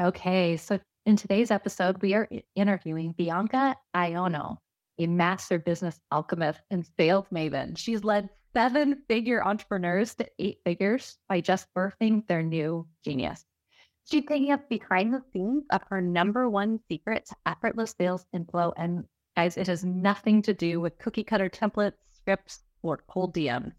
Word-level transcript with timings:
Okay, 0.00 0.56
so 0.56 0.80
in 1.04 1.16
today's 1.16 1.50
episode, 1.50 2.00
we 2.00 2.14
are 2.14 2.26
interviewing 2.54 3.12
Bianca 3.12 3.76
Aiono, 3.94 4.56
a 4.98 5.06
master 5.06 5.58
business 5.58 6.00
alchemist 6.10 6.60
and 6.70 6.86
sales 6.98 7.26
maven. 7.32 7.76
She's 7.76 8.04
led 8.04 8.28
seven 8.54 9.02
figure 9.08 9.44
entrepreneurs 9.44 10.14
to 10.14 10.26
eight 10.38 10.58
figures 10.64 11.18
by 11.28 11.40
just 11.40 11.72
birthing 11.74 12.26
their 12.26 12.42
new 12.42 12.86
genius. 13.04 13.44
She's 14.04 14.24
taking 14.24 14.52
us 14.52 14.60
behind 14.68 15.12
the 15.12 15.22
scenes 15.32 15.64
of 15.70 15.82
her 15.88 16.00
number 16.00 16.48
one 16.48 16.78
secret 16.88 17.26
to 17.26 17.36
effortless 17.46 17.94
sales 17.98 18.26
inflow. 18.32 18.72
And 18.76 19.04
guys, 19.34 19.56
it 19.56 19.66
has 19.66 19.84
nothing 19.84 20.42
to 20.42 20.54
do 20.54 20.80
with 20.80 20.98
cookie 20.98 21.24
cutter 21.24 21.48
templates, 21.48 21.94
scripts, 22.14 22.62
or 22.82 22.98
cold 23.08 23.34
DMs. 23.34 23.72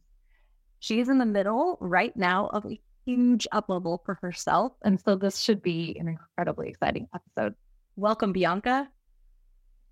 She's 0.80 1.10
in 1.10 1.20
the 1.20 1.26
middle 1.26 1.78
right 1.80 2.16
now 2.18 2.48
of 2.48 2.66
a 2.66 2.80
huge 3.06 3.48
up 3.52 3.70
level 3.70 4.02
for 4.04 4.16
herself. 4.16 4.74
And 4.84 5.00
so 5.00 5.16
this 5.16 5.40
should 5.40 5.62
be 5.62 5.96
an 6.00 6.08
incredibly 6.08 6.70
exciting 6.70 7.08
episode. 7.14 7.56
Welcome, 7.96 8.34
Bianca. 8.34 8.90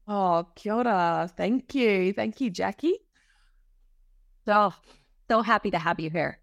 Oh, 0.07 0.47
kia 0.55 0.73
ora. 0.73 1.29
Thank 1.35 1.73
you. 1.75 2.13
Thank 2.13 2.41
you, 2.41 2.49
Jackie. 2.49 2.99
So, 4.45 4.73
so 5.29 5.41
happy 5.41 5.71
to 5.71 5.79
have 5.79 5.99
you 5.99 6.09
here. 6.09 6.39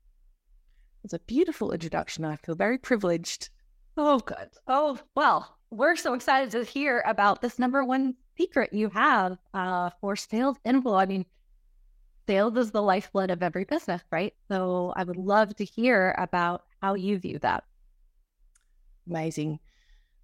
It's 1.04 1.12
a 1.12 1.18
beautiful 1.18 1.72
introduction. 1.72 2.24
I 2.24 2.36
feel 2.36 2.54
very 2.54 2.78
privileged. 2.78 3.50
Oh, 3.96 4.18
good. 4.20 4.50
Oh, 4.66 4.98
well, 5.14 5.58
we're 5.70 5.96
so 5.96 6.14
excited 6.14 6.50
to 6.52 6.64
hear 6.64 7.02
about 7.06 7.42
this 7.42 7.58
number 7.58 7.84
one 7.84 8.14
secret 8.36 8.72
you 8.72 8.88
have 8.90 9.38
uh, 9.52 9.90
for 10.00 10.16
sales 10.16 10.56
inflow. 10.64 10.94
I 10.96 11.06
mean, 11.06 11.26
sales 12.26 12.56
is 12.56 12.70
the 12.70 12.82
lifeblood 12.82 13.30
of 13.30 13.42
every 13.42 13.64
business, 13.64 14.02
right? 14.10 14.32
So 14.50 14.92
I 14.96 15.04
would 15.04 15.16
love 15.16 15.54
to 15.56 15.64
hear 15.64 16.14
about 16.18 16.64
how 16.80 16.94
you 16.94 17.18
view 17.18 17.38
that. 17.40 17.64
Amazing. 19.06 19.58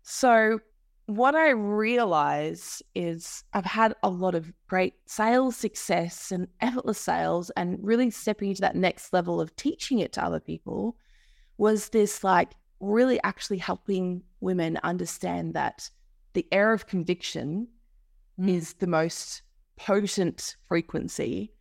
So, 0.03 0.61
what 1.07 1.37
I 1.37 1.51
realize 1.51 2.83
is 2.95 3.45
I've 3.53 3.65
had 3.65 3.95
a 4.03 4.11
lot 4.11 4.35
of 4.35 4.53
great 4.69 4.95
sales 5.07 5.57
success 5.57 6.33
and 6.33 6.49
effortless 6.61 6.99
sales, 6.99 7.51
and 7.51 7.79
really 7.81 8.11
stepping 8.11 8.51
into 8.51 8.63
that 8.63 8.77
next 8.77 9.13
level 9.13 9.41
of 9.41 9.55
teaching 9.57 10.01
it 10.01 10.13
to 10.15 10.25
other 10.25 10.41
people 10.41 10.97
was 11.59 11.91
this 11.91 12.23
like 12.25 12.53
really 12.81 13.21
actually 13.23 13.59
helping 13.59 14.23
women 14.41 14.79
understand 14.83 15.55
that 15.55 15.89
the 16.35 16.47
air 16.53 16.73
of 16.73 16.87
conviction 16.87 17.69
mm. 18.39 18.49
is 18.49 18.75
the 18.75 18.87
most 18.87 19.43
potent 19.77 20.57
frequency. 20.69 21.53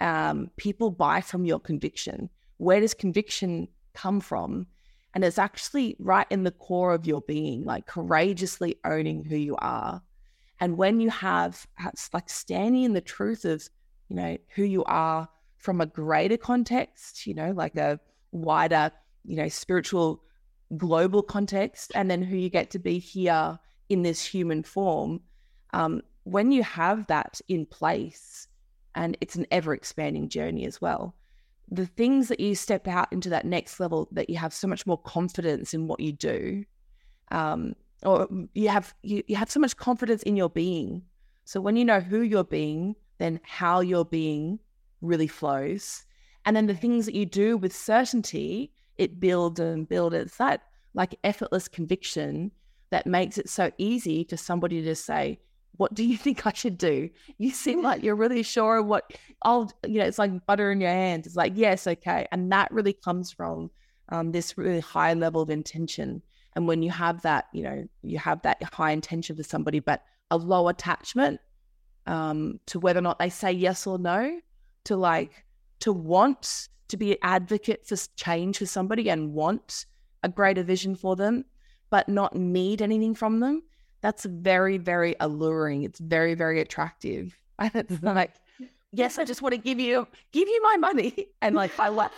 Um, 0.00 0.50
people 0.56 0.90
buy 0.90 1.20
from 1.20 1.44
your 1.44 1.58
conviction. 1.58 2.30
Where 2.58 2.80
does 2.80 2.94
conviction 2.94 3.68
come 3.94 4.20
from? 4.20 4.66
And 5.14 5.24
it's 5.24 5.38
actually 5.38 5.96
right 5.98 6.26
in 6.30 6.44
the 6.44 6.52
core 6.52 6.94
of 6.94 7.06
your 7.06 7.20
being, 7.22 7.64
like 7.64 7.86
courageously 7.86 8.76
owning 8.84 9.24
who 9.24 9.36
you 9.36 9.56
are. 9.56 10.02
And 10.60 10.76
when 10.76 11.00
you 11.00 11.10
have, 11.10 11.66
like 12.12 12.28
standing 12.28 12.84
in 12.84 12.92
the 12.92 13.00
truth 13.00 13.44
of, 13.44 13.68
you 14.08 14.16
know, 14.16 14.36
who 14.54 14.62
you 14.62 14.84
are 14.84 15.28
from 15.56 15.80
a 15.80 15.86
greater 15.86 16.36
context, 16.36 17.26
you 17.26 17.34
know, 17.34 17.50
like 17.50 17.76
a 17.76 17.98
wider, 18.32 18.92
you 19.24 19.36
know, 19.36 19.48
spiritual, 19.48 20.22
global 20.76 21.22
context, 21.22 21.92
and 21.94 22.10
then 22.10 22.22
who 22.22 22.36
you 22.36 22.48
get 22.48 22.70
to 22.70 22.78
be 22.78 22.98
here 22.98 23.58
in 23.88 24.02
this 24.02 24.24
human 24.24 24.62
form. 24.62 25.20
Um, 25.72 26.02
when 26.24 26.52
you 26.52 26.62
have 26.62 27.06
that 27.08 27.40
in 27.48 27.66
place, 27.66 28.46
and 28.94 29.16
it's 29.20 29.36
an 29.36 29.46
ever 29.50 29.74
expanding 29.74 30.28
journey 30.28 30.66
as 30.66 30.80
well, 30.80 31.14
the 31.70 31.86
things 31.86 32.28
that 32.28 32.40
you 32.40 32.54
step 32.54 32.88
out 32.88 33.12
into 33.12 33.28
that 33.30 33.44
next 33.44 33.78
level 33.78 34.08
that 34.12 34.28
you 34.28 34.36
have 34.36 34.52
so 34.52 34.66
much 34.66 34.86
more 34.86 34.98
confidence 34.98 35.72
in 35.72 35.86
what 35.86 36.00
you 36.00 36.12
do 36.12 36.64
um, 37.30 37.74
or 38.04 38.28
you 38.54 38.68
have 38.68 38.94
you, 39.02 39.22
you 39.28 39.36
have 39.36 39.50
so 39.50 39.60
much 39.60 39.76
confidence 39.76 40.22
in 40.24 40.36
your 40.36 40.50
being. 40.50 41.02
So 41.44 41.60
when 41.60 41.76
you 41.76 41.84
know 41.84 42.00
who 42.00 42.22
you're 42.22 42.44
being 42.44 42.96
then 43.18 43.38
how 43.44 43.80
you're 43.80 44.04
being 44.04 44.58
really 45.02 45.28
flows. 45.28 46.04
And 46.44 46.56
then 46.56 46.66
the 46.66 46.74
things 46.74 47.06
that 47.06 47.14
you 47.14 47.26
do 47.26 47.56
with 47.56 47.76
certainty 47.76 48.72
it 49.00 49.18
builds 49.18 49.58
and 49.58 49.88
builds. 49.88 50.14
It's 50.14 50.36
that 50.36 50.62
like 50.92 51.18
effortless 51.24 51.68
conviction 51.68 52.50
that 52.90 53.06
makes 53.06 53.38
it 53.38 53.48
so 53.48 53.70
easy 53.78 54.24
to 54.24 54.36
somebody 54.36 54.82
to 54.82 54.94
say 54.94 55.38
what 55.80 55.94
do 55.94 56.04
you 56.04 56.16
think 56.24 56.46
I 56.46 56.52
should 56.52 56.76
do? 56.76 57.08
You 57.38 57.50
seem 57.50 57.82
like 57.82 58.02
you're 58.02 58.14
really 58.14 58.42
sure 58.42 58.76
of 58.76 58.86
what 58.86 59.10
I'll, 59.42 59.72
you 59.86 59.98
know, 59.98 60.04
it's 60.04 60.18
like 60.18 60.46
butter 60.46 60.70
in 60.70 60.80
your 60.80 60.90
hands. 60.90 61.26
It's 61.26 61.36
like, 61.36 61.54
yes, 61.56 61.86
okay. 61.86 62.28
And 62.30 62.52
that 62.52 62.70
really 62.70 62.92
comes 62.92 63.32
from 63.32 63.70
um, 64.10 64.30
this 64.30 64.58
really 64.58 64.80
high 64.80 65.14
level 65.14 65.40
of 65.40 65.48
intention. 65.48 66.20
And 66.54 66.68
when 66.68 66.82
you 66.82 66.90
have 66.90 67.22
that, 67.22 67.46
you 67.54 67.62
know, 67.62 67.88
you 68.02 68.18
have 68.18 68.42
that 68.42 68.62
high 68.62 68.90
intention 68.90 69.36
for 69.36 69.42
somebody, 69.42 69.80
but 69.80 70.02
a 70.30 70.36
low 70.36 70.68
attachment 70.68 71.40
um, 72.06 72.60
to 72.66 72.78
whether 72.78 72.98
or 72.98 73.02
not 73.02 73.18
they 73.18 73.30
say 73.30 73.50
yes 73.50 73.86
or 73.86 73.98
no, 73.98 74.38
to 74.84 74.96
like, 74.96 75.46
to 75.78 75.94
want 75.94 76.68
to 76.88 76.98
be 76.98 77.12
an 77.12 77.18
advocate 77.22 77.86
for 77.86 77.96
change 78.16 78.58
for 78.58 78.66
somebody 78.66 79.08
and 79.08 79.32
want 79.32 79.86
a 80.22 80.28
greater 80.28 80.62
vision 80.62 80.94
for 80.94 81.16
them, 81.16 81.46
but 81.88 82.06
not 82.06 82.36
need 82.36 82.82
anything 82.82 83.14
from 83.14 83.40
them 83.40 83.62
that's 84.00 84.24
very, 84.24 84.78
very 84.78 85.14
alluring. 85.20 85.82
It's 85.82 85.98
very, 85.98 86.34
very 86.34 86.60
attractive. 86.60 87.36
And 87.58 87.70
it's 87.74 87.92
mm-hmm. 87.92 88.06
like, 88.06 88.32
yes, 88.90 89.18
I 89.18 89.24
just 89.24 89.42
want 89.42 89.52
to 89.52 89.60
give 89.60 89.78
you 89.78 90.08
give 90.32 90.48
you 90.48 90.62
my 90.62 90.78
money. 90.78 91.26
And 91.42 91.54
like 91.54 91.78
I 91.78 91.90
want 91.90 92.12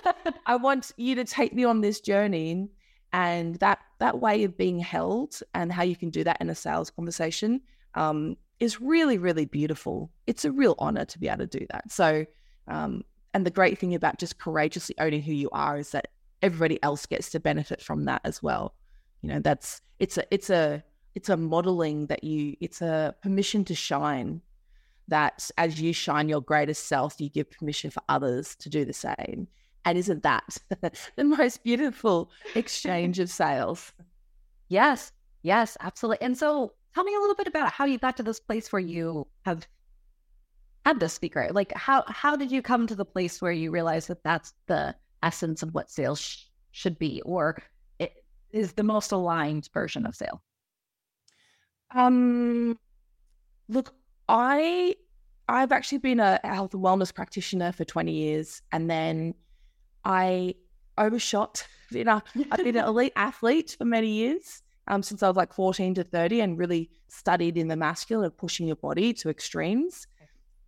I 0.47 0.55
want 0.55 0.93
you 0.97 1.17
to 1.17 1.25
take 1.25 1.53
me 1.53 1.65
on 1.65 1.81
this 1.81 2.01
journey. 2.01 2.69
And 3.13 3.57
that 3.57 3.81
that 3.99 4.21
way 4.21 4.45
of 4.45 4.57
being 4.57 4.79
held 4.79 5.41
and 5.53 5.73
how 5.73 5.83
you 5.83 5.97
can 5.97 6.11
do 6.11 6.23
that 6.23 6.41
in 6.41 6.49
a 6.49 6.55
sales 6.55 6.91
conversation 6.91 7.61
um, 7.95 8.37
is 8.61 8.81
really, 8.81 9.19
really 9.19 9.45
beautiful. 9.45 10.13
It's 10.29 10.45
a 10.45 10.53
real 10.53 10.77
honor 10.79 11.05
to 11.07 11.19
be 11.19 11.27
able 11.27 11.47
to 11.47 11.59
do 11.59 11.67
that. 11.71 11.91
So 11.91 12.25
um, 12.69 13.03
and 13.35 13.47
the 13.47 13.51
great 13.51 13.79
thing 13.79 13.95
about 13.95 14.19
just 14.19 14.39
courageously 14.39 14.95
owning 14.99 15.23
who 15.23 15.33
you 15.33 15.49
are 15.51 15.79
is 15.79 15.91
that 15.91 16.09
everybody 16.43 16.83
else 16.83 17.07
gets 17.07 17.31
to 17.31 17.41
benefit 17.41 17.81
from 17.81 18.05
that 18.05 18.21
as 18.25 18.43
well. 18.43 18.75
You 19.23 19.31
know, 19.31 19.41
that's 19.41 19.81
it's 19.99 20.19
a 20.19 20.25
it's 20.31 20.51
a 20.51 20.83
it's 21.15 21.29
a 21.29 21.37
modeling 21.37 22.07
that 22.07 22.25
you 22.25 22.57
it's 22.61 22.81
a 22.81 23.15
permission 23.23 23.65
to 23.67 23.75
shine 23.75 24.41
that 25.09 25.51
as 25.59 25.81
you 25.81 25.93
shine 25.93 26.29
your 26.29 26.41
greatest 26.41 26.87
self 26.87 27.21
you 27.21 27.29
give 27.29 27.51
permission 27.51 27.91
for 27.91 28.03
others 28.09 28.55
to 28.57 28.69
do 28.69 28.85
the 28.85 28.93
same. 28.93 29.49
And 29.85 29.99
isn't 29.99 30.23
that 30.23 30.59
the 31.17 31.25
most 31.25 31.65
beautiful 31.65 32.31
exchange 32.55 33.19
of 33.19 33.31
sales? 33.31 33.93
Yes 34.69 35.13
yes 35.43 35.77
absolutely. 35.81 36.25
And 36.25 36.37
so 36.37 36.73
tell 36.95 37.05
me 37.05 37.15
a 37.15 37.21
little 37.21 37.35
bit 37.35 37.47
about 37.47 37.73
how 37.73 37.85
you 37.85 37.99
got 37.99 38.17
to 38.19 38.23
this 38.23 38.41
place 38.41 38.73
where 38.73 38.81
you 38.81 39.27
have 39.45 39.67
had 40.85 40.99
this 40.99 41.13
speaker 41.13 41.49
like 41.53 41.73
how 41.75 42.03
how 42.09 42.35
did 42.35 42.51
you 42.51 42.61
come 42.61 42.87
to 42.87 42.95
the 42.95 43.05
place 43.05 43.41
where 43.41 43.53
you 43.53 43.71
realize 43.71 44.09
that 44.09 44.23
that's 44.25 44.53
the 44.67 44.95
essence 45.23 45.63
of 45.63 45.73
what 45.75 45.91
sales 45.91 46.21
sh- 46.21 46.47
should 46.73 46.99
be 46.99 47.23
or 47.25 47.57
it 48.01 48.25
is 48.51 48.73
the 48.73 48.83
most 48.83 49.13
aligned 49.13 49.69
version 49.73 50.05
of 50.05 50.17
sale 50.17 50.43
um, 51.95 52.79
look, 53.69 53.95
I 54.29 54.97
I've 55.49 55.73
actually 55.73 55.99
been 55.99 56.21
a 56.21 56.41
health 56.45 56.75
and 56.75 56.83
wellness 56.83 57.15
practitioner 57.15 57.73
for 57.73 57.85
20 57.85 58.13
years, 58.13 58.63
and 58.73 58.91
then 58.91 59.35
I 60.05 60.55
overshot. 60.99 61.67
You 61.93 62.05
know, 62.05 62.23
I've 62.51 62.65
been 62.65 62.79
an 62.79 62.87
elite 62.87 63.13
athlete 63.17 63.77
for 63.77 63.85
many 63.85 64.09
years, 64.09 64.63
um, 64.89 65.03
since 65.03 65.23
I 65.23 65.29
was 65.29 65.37
like 65.37 65.53
14 65.53 65.93
to 65.97 66.05
30, 66.05 66.41
and 66.41 66.59
really 66.59 66.89
studied 67.09 67.59
in 67.59 67.69
the 67.69 67.77
masculine 67.77 68.25
of 68.25 68.35
pushing 68.39 68.67
your 68.67 68.77
body 68.77 69.13
to 69.13 69.29
extremes. 69.29 70.07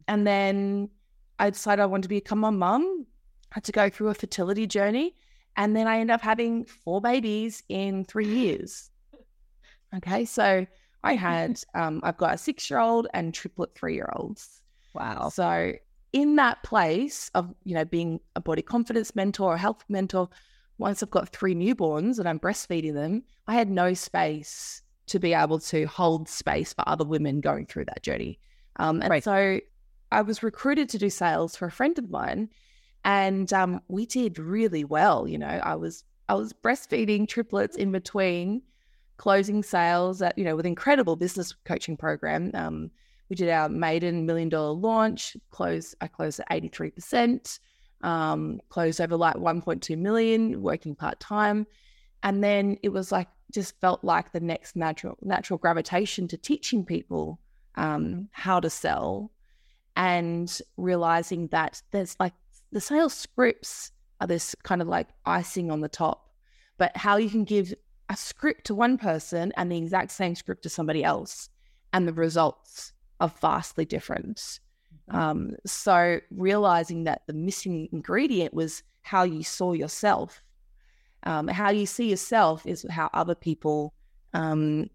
And 0.07 0.27
then 0.27 0.91
I 1.39 1.49
decided 1.49 1.81
I 1.81 1.87
wanted 1.87 2.03
to 2.03 2.09
become 2.11 2.45
a 2.45 2.53
mum. 2.53 3.07
I 3.53 3.55
had 3.55 3.65
to 3.65 3.73
go 3.73 3.89
through 3.89 4.09
a 4.09 4.15
fertility 4.15 4.67
journey, 4.67 5.15
and 5.57 5.75
then 5.75 5.87
I 5.87 6.01
ended 6.01 6.13
up 6.13 6.21
having 6.21 6.67
four 6.67 7.01
babies 7.01 7.63
in 7.71 8.05
three 8.05 8.29
years. 8.29 8.91
Okay, 9.97 10.25
so 10.25 10.67
I 11.05 11.15
had, 11.15 11.61
um, 11.75 12.01
I've 12.03 12.17
got 12.17 12.35
a 12.35 12.39
six 12.39 12.69
year 12.69 12.81
old 12.81 13.07
and 13.15 13.33
triplet 13.33 13.75
three 13.75 13.95
year 13.95 14.11
olds. 14.17 14.63
Wow. 14.95 15.29
So 15.29 15.73
in 16.13 16.37
that 16.37 16.63
place 16.63 17.31
of, 17.35 17.55
you 17.65 17.75
know, 17.75 17.85
being 17.85 18.21
a 18.37 18.41
body 18.41 18.63
confidence 18.63 19.15
mentor, 19.15 19.55
a 19.55 19.59
health 19.59 19.85
mentor, 19.89 20.29
once 20.79 21.03
I've 21.03 21.11
got 21.11 21.29
three 21.29 21.55
newborns 21.55 22.19
and 22.19 22.29
I'm 22.29 22.41
breastfeeding 22.41 22.95
them, 22.95 23.23
I 23.47 23.55
had 23.55 23.71
no 23.71 23.95
space 23.95 24.83
to 25.07 25.19
be 25.19 25.35
able 25.35 25.59
to 25.59 25.85
hold 25.87 26.29
space 26.29 26.73
for 26.73 26.89
other 26.89 27.05
women 27.05 27.41
going 27.41 27.67
through 27.67 27.85
that 27.87 28.03
journey. 28.03 28.39
Um, 28.77 29.03
and 29.03 29.11
right. 29.11 29.23
so 29.23 29.61
I 30.11 30.23
was 30.23 30.43
recruited 30.43 30.89
to 30.91 30.99
do 30.99 31.11
sales 31.11 31.57
for 31.57 31.67
a 31.67 31.73
friend 31.73 31.99
of 31.99 32.11
mine, 32.11 32.49
and 33.05 33.53
um, 33.53 33.81
we 33.89 34.07
did 34.07 34.39
really 34.39 34.85
well. 34.85 35.29
You 35.29 35.39
know, 35.39 35.47
I 35.47 35.75
was 35.75 36.05
I 36.29 36.35
was 36.35 36.53
breastfeeding 36.53 37.29
triplets 37.29 37.77
in 37.77 37.93
between 37.93 38.63
closing 39.17 39.63
sales 39.63 40.23
at, 40.23 40.37
you 40.37 40.45
know, 40.45 40.57
with 40.57 40.67
incredible 40.67 41.17
business 41.17 41.55
coaching 41.65 41.97
program. 41.97 42.51
Um, 42.55 42.91
we 43.29 43.37
did 43.37 43.49
our 43.49 43.69
maiden 43.69 44.27
million 44.27 44.49
dollar 44.49 44.73
launch, 44.73 45.37
closed, 45.51 45.95
I 46.01 46.09
closed 46.09 46.41
at 46.41 46.49
83%, 46.51 47.59
um, 48.03 48.61
closed 48.69 49.01
over 49.01 49.17
like 49.17 49.37
1.2 49.37 49.97
million, 49.97 50.61
working 50.61 50.95
part 50.95 51.21
time. 51.21 51.67
And 52.23 52.43
then 52.43 52.79
it 52.83 52.91
was 52.91 53.13
like, 53.13 53.29
just 53.53 53.79
felt 53.81 54.03
like 54.03 54.33
the 54.33 54.41
next 54.41 54.75
natural 54.75 55.17
natural 55.23 55.59
gravitation 55.59 56.27
to 56.27 56.37
teaching 56.37 56.85
people 56.85 57.39
um, 57.77 58.29
how 58.33 58.59
to 58.59 58.69
sell 58.69 59.31
and 59.97 60.61
realizing 60.77 61.47
that 61.49 61.81
there's 61.93 62.17
like 62.19 62.33
the 62.73 62.81
sales 62.81 63.15
scripts 63.15 63.93
are 64.21 64.27
this 64.27 64.57
kind 64.65 64.83
of 64.83 64.89
like 64.89 65.09
icing 65.25 65.71
on 65.71 65.81
the 65.81 65.89
top, 65.89 66.31
but 66.79 66.97
how 66.97 67.17
you 67.17 67.31
can 67.31 67.45
give 67.45 67.73
a 68.09 68.17
script 68.17 68.67
to 68.67 68.75
one 68.75 68.99
person 68.99 69.53
and 69.57 69.71
the 69.71 69.79
exact 69.79 70.11
same 70.11 70.35
script 70.35 70.63
to 70.63 70.69
somebody 70.69 71.03
else, 71.05 71.49
and 71.93 72.07
the 72.07 72.13
results 72.13 72.93
are 73.21 73.33
vastly 73.41 73.85
different. 73.85 74.37
Mm-hmm. 75.11 75.17
Um, 75.17 75.57
so 75.67 76.21
realizing 76.31 77.05
that 77.05 77.23
the 77.27 77.33
missing 77.33 77.89
ingredient 77.93 78.55
was 78.55 78.83
how 79.03 79.23
you 79.23 79.43
saw 79.43 79.73
yourself. 79.73 80.43
Um, 81.25 81.49
how 81.49 81.71
you 81.71 81.87
see 81.87 82.11
yourself 82.11 82.67
is 82.67 82.85
how 82.91 83.09
other 83.15 83.35
people 83.35 83.95
um, 84.35 84.91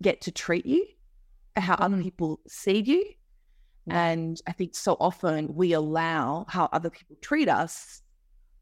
get 0.00 0.22
to 0.22 0.32
treat 0.32 0.64
you, 0.64 0.86
how 1.56 1.74
other 1.74 1.96
mm-hmm. 1.96 2.04
people 2.04 2.40
see 2.48 2.80
you. 2.80 3.04
And 3.90 4.40
I 4.46 4.52
think 4.52 4.74
so 4.74 4.98
often 5.00 5.54
we 5.54 5.72
allow 5.72 6.44
how 6.48 6.68
other 6.72 6.90
people 6.90 7.16
treat 7.22 7.48
us 7.48 8.02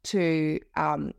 to 0.05 0.61
um, 0.77 1.13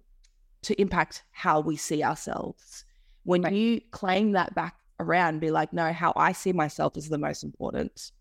to 0.68 0.82
impact 0.82 1.24
how 1.32 1.62
we 1.62 1.78
see 1.78 2.04
ourselves. 2.04 2.84
When 3.24 3.42
right. 3.42 3.54
you 3.54 3.82
claim 3.92 4.34
that 4.34 4.54
back 4.54 4.76
around, 5.00 5.40
be 5.40 5.50
like, 5.50 5.72
no, 5.72 5.94
how 5.94 6.12
I 6.18 6.34
see 6.34 6.52
myself 6.52 6.98
is 6.98 7.08
the 7.08 7.18
most 7.18 7.44
important. 7.44 8.12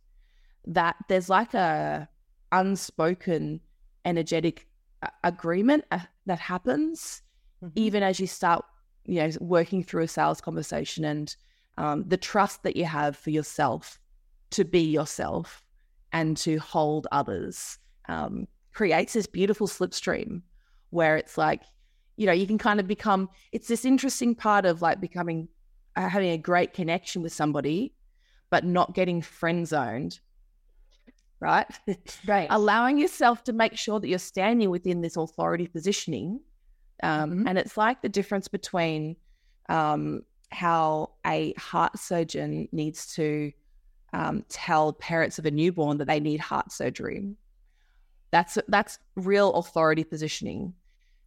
That 0.65 0.95
there's 1.09 1.29
like 1.29 1.55
a 1.55 2.09
unspoken 2.53 3.61
energetic 4.05 4.69
uh, 5.03 5.09
agreement 5.25 5.85
uh, 5.91 5.99
that 6.27 6.39
happens 6.39 7.23
mm-hmm. 7.63 7.73
even 7.75 8.05
as 8.05 8.21
you 8.21 8.29
start, 8.29 8.65
you 9.05 9.21
know, 9.21 9.31
working 9.41 9.83
through 9.83 10.05
a 10.05 10.09
sales 10.09 10.41
conversation 10.41 11.05
and 11.05 11.35
um, 11.79 12.05
the 12.07 12.17
trust 12.17 12.63
that 12.63 12.77
you 12.77 12.85
have 12.85 13.17
for 13.17 13.31
yourself 13.31 13.99
to 14.51 14.65
be 14.65 14.81
yourself 14.81 15.65
and 16.13 16.37
to 16.37 16.59
hold 16.59 17.09
others 17.11 17.79
um, 18.09 18.47
creates 18.73 19.15
this 19.15 19.27
beautiful 19.27 19.67
slipstream 19.67 20.43
where 20.91 21.17
it's 21.17 21.37
like 21.37 21.63
you 22.17 22.27
know, 22.27 22.33
you 22.33 22.47
can 22.47 22.59
kind 22.59 22.81
of 22.81 22.87
become, 22.87 23.29
it's 23.53 23.69
this 23.69 23.85
interesting 23.85 24.35
part 24.35 24.65
of 24.65 24.83
like 24.83 25.01
becoming, 25.01 25.49
uh, 25.97 26.09
having 26.09 26.31
a 26.31 26.39
great 26.39 26.73
connection 26.73 27.23
with 27.23 27.33
somebody, 27.33 27.95
but 28.51 28.65
not 28.65 28.95
getting 28.95 29.23
friend 29.23 29.67
zoned. 29.67 30.21
Right. 31.41 31.67
Right. 32.27 32.47
Allowing 32.51 32.99
yourself 32.99 33.45
to 33.45 33.53
make 33.53 33.77
sure 33.77 34.01
that 34.01 34.09
you're 34.09 34.19
standing 34.19 34.71
within 34.71 35.01
this 35.03 35.17
authority 35.17 35.67
positioning. 35.67 36.41
Um, 37.03 37.31
mm-hmm. 37.31 37.49
And 37.49 37.59
it's 37.59 37.77
like 37.77 38.01
the 38.01 38.09
difference 38.09 38.49
between 38.49 39.17
um, 39.69 40.23
how 40.51 41.11
a 41.27 41.53
heart 41.55 41.99
surgeon 41.99 42.69
needs 42.73 43.15
to 43.15 43.53
um, 44.13 44.45
tell 44.49 44.95
parents 44.95 45.39
of 45.39 45.47
a 45.47 45.51
newborn 45.51 45.99
that 45.99 46.07
they 46.07 46.21
need 46.21 46.41
heart 46.41 46.73
surgery. 46.73 47.35
That's 48.31 48.59
that's 48.69 48.99
real 49.15 49.53
authority 49.55 50.05
positioning. 50.05 50.75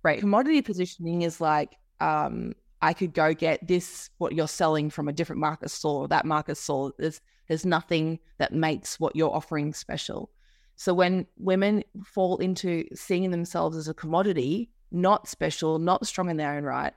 Right. 0.03 0.19
Commodity 0.19 0.61
positioning 0.61 1.23
is 1.23 1.41
like, 1.41 1.75
um, 1.99 2.53
I 2.81 2.93
could 2.93 3.13
go 3.13 3.33
get 3.33 3.67
this, 3.67 4.09
what 4.17 4.33
you're 4.33 4.47
selling 4.47 4.89
from 4.89 5.07
a 5.09 5.13
different 5.13 5.41
market 5.41 5.69
store, 5.69 6.07
that 6.07 6.25
market 6.25 6.55
store. 6.55 6.93
There's, 6.97 7.19
there's 7.47 7.65
nothing 7.65 8.19
that 8.37 8.53
makes 8.53 8.99
what 8.99 9.15
you're 9.15 9.35
offering 9.35 9.73
special. 9.73 10.29
So 10.75 10.93
when 10.93 11.27
women 11.37 11.83
fall 12.05 12.37
into 12.37 12.85
seeing 12.95 13.29
themselves 13.31 13.75
as 13.75 13.89
a 13.89 13.93
commodity, 13.93 14.69
not 14.91 15.27
special, 15.27 15.77
not 15.77 16.07
strong 16.07 16.29
in 16.29 16.37
their 16.37 16.55
own 16.55 16.63
right, 16.63 16.93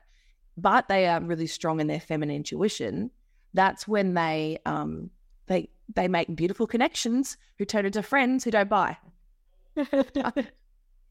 but 0.57 0.87
they 0.87 1.07
are 1.07 1.21
really 1.21 1.47
strong 1.47 1.81
in 1.81 1.87
their 1.87 1.99
feminine 1.99 2.37
intuition, 2.37 3.11
that's 3.53 3.87
when 3.87 4.13
they 4.13 4.59
um, 4.65 5.09
they 5.47 5.69
they 5.93 6.07
make 6.07 6.33
beautiful 6.35 6.65
connections 6.65 7.37
who 7.57 7.65
turn 7.65 7.85
into 7.85 8.01
friends 8.01 8.43
who 8.43 8.51
don't 8.51 8.69
buy. 8.69 8.97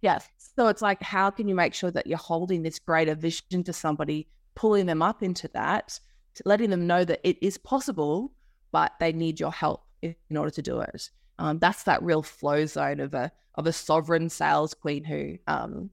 Yes. 0.03 0.29
So 0.37 0.67
it's 0.67 0.83
like, 0.83 1.01
how 1.01 1.31
can 1.31 1.49
you 1.49 1.55
make 1.55 1.73
sure 1.73 1.91
that 1.93 2.07
you're 2.07 2.19
holding 2.19 2.63
this 2.63 2.79
greater 2.79 3.15
vision 3.15 3.65
to 3.65 3.73
somebody, 3.73 4.29
pulling 4.55 4.87
them 4.87 5.01
up 5.01 5.23
into 5.23 5.49
that, 5.55 5.99
letting 6.45 6.71
them 6.71 6.87
know 6.87 7.05
that 7.05 7.21
it 7.23 7.39
is 7.41 7.57
possible, 7.57 8.33
but 8.73 8.93
they 9.01 9.13
need 9.13 9.41
your 9.41 9.53
help 9.53 9.85
in 10.03 10.37
order 10.37 10.51
to 10.51 10.63
do 10.63 10.81
it. 10.81 11.11
Um, 11.39 11.59
that's 11.59 11.85
that 11.85 12.03
real 12.03 12.23
flow 12.23 12.67
zone 12.67 13.01
of 13.01 13.15
a 13.15 13.33
of 13.55 13.67
a 13.67 13.73
sovereign 13.73 14.29
sales 14.29 14.75
queen 14.75 15.05
who 15.05 15.39
um, 15.47 15.91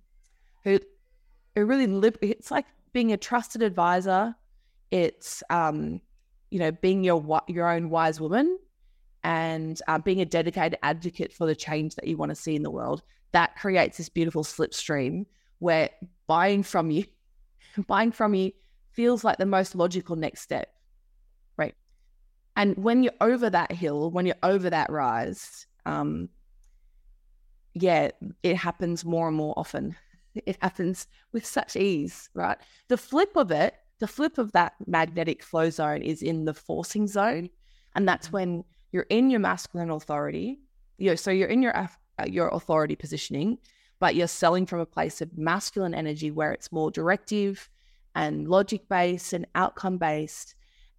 who 0.63 0.79
who 1.55 1.65
really 1.65 1.87
live. 1.87 2.17
It's 2.21 2.51
like 2.51 2.65
being 2.93 3.11
a 3.11 3.17
trusted 3.17 3.61
advisor. 3.61 4.35
It's 4.91 5.43
um, 5.49 6.01
you 6.49 6.59
know 6.59 6.71
being 6.71 7.03
your 7.03 7.41
your 7.47 7.69
own 7.69 7.89
wise 7.89 8.19
woman 8.19 8.59
and 9.23 9.81
uh, 9.87 9.99
being 9.99 10.21
a 10.21 10.25
dedicated 10.25 10.79
advocate 10.83 11.33
for 11.33 11.45
the 11.45 11.55
change 11.55 11.95
that 11.95 12.07
you 12.07 12.17
want 12.17 12.29
to 12.29 12.35
see 12.35 12.55
in 12.55 12.63
the 12.63 12.71
world 12.71 13.03
that 13.31 13.55
creates 13.55 13.97
this 13.97 14.09
beautiful 14.09 14.43
slipstream 14.43 15.25
where 15.59 15.89
buying 16.27 16.63
from 16.63 16.91
you, 16.91 17.05
buying 17.87 18.11
from 18.11 18.33
you 18.33 18.51
feels 18.91 19.23
like 19.23 19.37
the 19.37 19.45
most 19.45 19.75
logical 19.75 20.15
next 20.15 20.41
step. 20.41 20.73
Right. 21.57 21.75
And 22.55 22.75
when 22.77 23.03
you're 23.03 23.13
over 23.21 23.49
that 23.49 23.71
hill, 23.71 24.11
when 24.11 24.25
you're 24.25 24.35
over 24.43 24.69
that 24.69 24.91
rise, 24.91 25.67
um, 25.85 26.29
yeah, 27.73 28.11
it 28.43 28.55
happens 28.55 29.05
more 29.05 29.27
and 29.27 29.37
more 29.37 29.53
often. 29.57 29.95
It 30.45 30.57
happens 30.61 31.07
with 31.33 31.43
such 31.43 31.75
ease, 31.75 32.29
right? 32.35 32.57
The 32.87 32.97
flip 32.97 33.35
of 33.35 33.49
it, 33.49 33.73
the 33.97 34.07
flip 34.07 34.37
of 34.37 34.51
that 34.51 34.73
magnetic 34.85 35.41
flow 35.41 35.71
zone 35.71 36.03
is 36.03 36.21
in 36.21 36.45
the 36.45 36.53
forcing 36.53 37.07
zone. 37.07 37.49
And 37.95 38.07
that's 38.07 38.29
mm. 38.29 38.33
when 38.33 38.63
you're 38.91 39.07
in 39.09 39.31
your 39.31 39.39
masculine 39.39 39.89
authority. 39.89 40.59
You 40.97 41.09
know, 41.09 41.15
so 41.15 41.31
you're 41.31 41.47
in 41.47 41.63
your 41.63 41.75
your 42.27 42.49
authority 42.49 42.95
positioning, 42.95 43.57
but 43.99 44.15
you're 44.15 44.27
selling 44.27 44.65
from 44.65 44.79
a 44.79 44.85
place 44.85 45.21
of 45.21 45.37
masculine 45.37 45.93
energy 45.93 46.31
where 46.31 46.51
it's 46.51 46.71
more 46.71 46.91
directive 46.91 47.69
and 48.15 48.47
logic 48.47 48.87
based 48.89 49.33
and 49.33 49.45
outcome 49.55 49.97
based, 49.97 50.55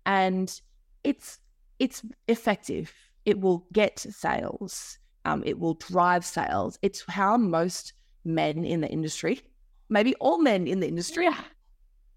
and 0.07 0.61
it's 1.05 1.39
it's 1.79 2.03
effective. 2.29 2.93
It 3.25 3.41
will 3.41 3.67
get 3.73 3.99
sales. 3.99 4.99
Um, 5.25 5.43
it 5.45 5.59
will 5.59 5.75
drive 5.75 6.25
sales. 6.25 6.79
It's 6.83 7.05
how 7.09 7.37
most 7.37 7.93
men 8.25 8.65
in 8.65 8.81
the 8.81 8.89
industry, 8.89 9.43
maybe 9.89 10.15
all 10.17 10.39
men 10.39 10.67
in 10.67 10.81
the 10.81 10.89
industry, 10.89 11.29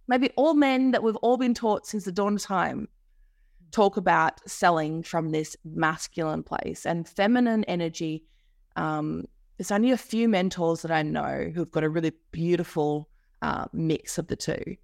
maybe 0.08 0.30
all 0.36 0.54
men 0.54 0.92
that 0.92 1.04
we've 1.04 1.16
all 1.18 1.38
been 1.38 1.54
taught 1.54 1.86
since 1.86 2.06
the 2.06 2.12
dawn 2.12 2.36
of 2.36 2.42
time, 2.42 2.88
talk 3.72 3.98
about 3.98 4.48
selling 4.50 5.04
from 5.04 5.32
this 5.32 5.58
masculine 5.66 6.44
place 6.44 6.86
and 6.86 7.08
feminine 7.08 7.64
energy 7.66 8.24
um, 8.76 9.26
there's 9.58 9.72
only 9.72 9.92
a 9.92 9.98
few 9.98 10.28
mentors 10.28 10.82
that 10.82 10.92
I 10.92 11.04
know 11.04 11.52
who've 11.54 11.72
got 11.72 11.84
a 11.84 11.90
really 11.90 12.14
beautiful 12.32 13.10
uh, 13.42 13.66
mix 13.72 14.18
of 14.18 14.28
the 14.28 14.36
two. 14.36 14.76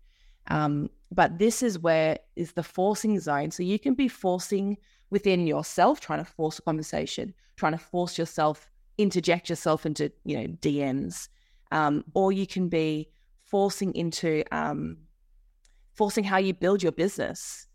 Um, 0.48 0.90
but 1.12 1.40
this 1.40 1.64
is 1.64 1.80
where 1.80 2.20
is 2.36 2.54
the 2.54 2.64
forcing 2.64 3.20
zone. 3.20 3.52
So 3.52 3.64
you 3.64 3.80
can 3.80 3.94
be 3.94 4.08
forcing 4.08 4.78
within 5.10 5.48
yourself, 5.48 6.00
trying 6.00 6.24
to 6.24 6.32
force 6.32 6.60
a 6.60 6.62
conversation, 6.62 7.34
trying 7.56 7.72
to 7.72 7.78
force 7.80 8.18
yourself, 8.18 8.70
interject 8.98 9.50
yourself 9.50 9.86
into, 9.86 10.12
you 10.24 10.38
know, 10.38 10.48
DMs, 10.62 11.30
um, 11.72 12.04
or 12.14 12.32
you 12.32 12.46
can 12.46 12.70
be 12.70 13.10
forcing 13.44 13.94
into 13.96 14.44
um, 14.52 14.98
forcing 15.94 16.24
how 16.24 16.38
you 16.38 16.54
build 16.54 16.84
your 16.84 16.92
business. 16.92 17.68